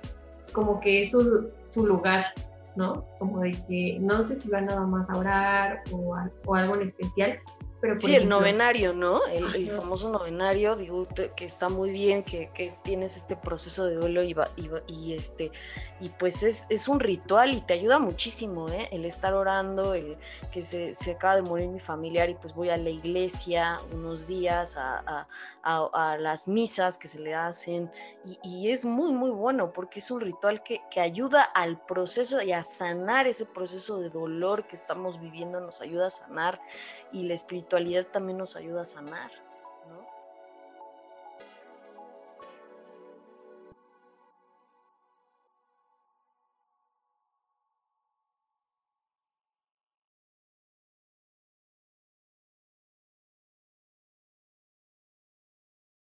Como 0.54 0.80
que 0.80 1.02
es 1.02 1.12
su, 1.12 1.50
su 1.66 1.86
lugar, 1.86 2.28
¿no? 2.76 3.06
Como 3.20 3.42
de 3.42 3.52
que 3.68 3.98
no 4.00 4.24
sé 4.24 4.40
si 4.40 4.50
va 4.50 4.62
nada 4.62 4.86
más 4.86 5.10
a 5.10 5.18
orar 5.18 5.84
o, 5.92 6.16
o 6.46 6.56
algo 6.56 6.76
en 6.76 6.84
especial, 6.84 7.40
sí, 7.98 8.16
el 8.16 8.30
novenario, 8.30 8.94
¿no? 8.94 9.26
El, 9.28 9.70
famoso 9.70 10.10
novenario, 10.10 10.76
digo, 10.76 11.08
que 11.36 11.46
está 11.46 11.70
muy 11.70 11.92
bien, 11.92 12.24
que, 12.24 12.74
tienes 12.84 13.18
este 13.18 13.36
proceso 13.36 13.86
de 13.86 13.96
duelo 13.96 14.24
y, 14.24 14.36
y, 14.88 15.14
este, 15.14 15.52
y 16.00 16.10
pues 16.10 16.44
es, 16.44 16.68
es, 16.70 16.88
un 16.88 17.00
ritual 17.00 17.54
y 17.54 17.62
te 17.62 17.74
ayuda 17.74 18.00
muchísimo, 18.00 18.70
¿eh? 18.70 18.88
El 18.92 19.06
estar 19.06 19.34
orando, 19.34 19.94
el 19.94 20.18
que 20.52 20.62
se, 20.62 20.94
se, 20.94 21.12
acaba 21.12 21.36
de 21.36 21.42
morir 21.42 21.68
mi 21.70 21.80
familiar 21.80 22.30
y 22.30 22.36
pues 22.36 22.54
voy 22.54 22.70
a 22.70 22.78
la 22.78 22.90
iglesia 22.90 23.80
unos 23.92 24.28
días 24.28 24.78
a, 24.78 25.04
a, 25.06 25.28
las 25.64 26.48
misas 26.48 26.98
que 26.98 27.08
se 27.08 27.20
le 27.20 27.36
hacen 27.36 27.92
y, 28.44 28.70
es 28.70 28.86
muy, 28.86 29.12
muy 29.12 29.32
bueno 29.32 29.72
porque 29.72 30.00
es 30.00 30.12
un 30.12 30.22
ritual 30.22 30.62
que, 30.62 30.82
que 30.92 31.00
ayuda 31.00 31.44
al 31.44 31.80
proceso 31.86 32.42
y 32.42 32.52
a 32.52 32.64
sanar 32.64 33.28
ese 33.28 33.46
proceso 33.46 34.00
de 34.00 34.10
dolor 34.10 34.68
que 34.68 34.76
estamos 34.76 35.22
viviendo, 35.22 35.62
nos 35.62 35.82
ayuda 35.82 36.08
a 36.08 36.10
sanar 36.10 36.62
y 37.12 37.24
la 37.24 37.34
espiritualidad 37.34 38.08
también 38.08 38.38
nos 38.38 38.56
ayuda 38.56 38.82
a 38.82 38.86
sanar. 38.86 39.32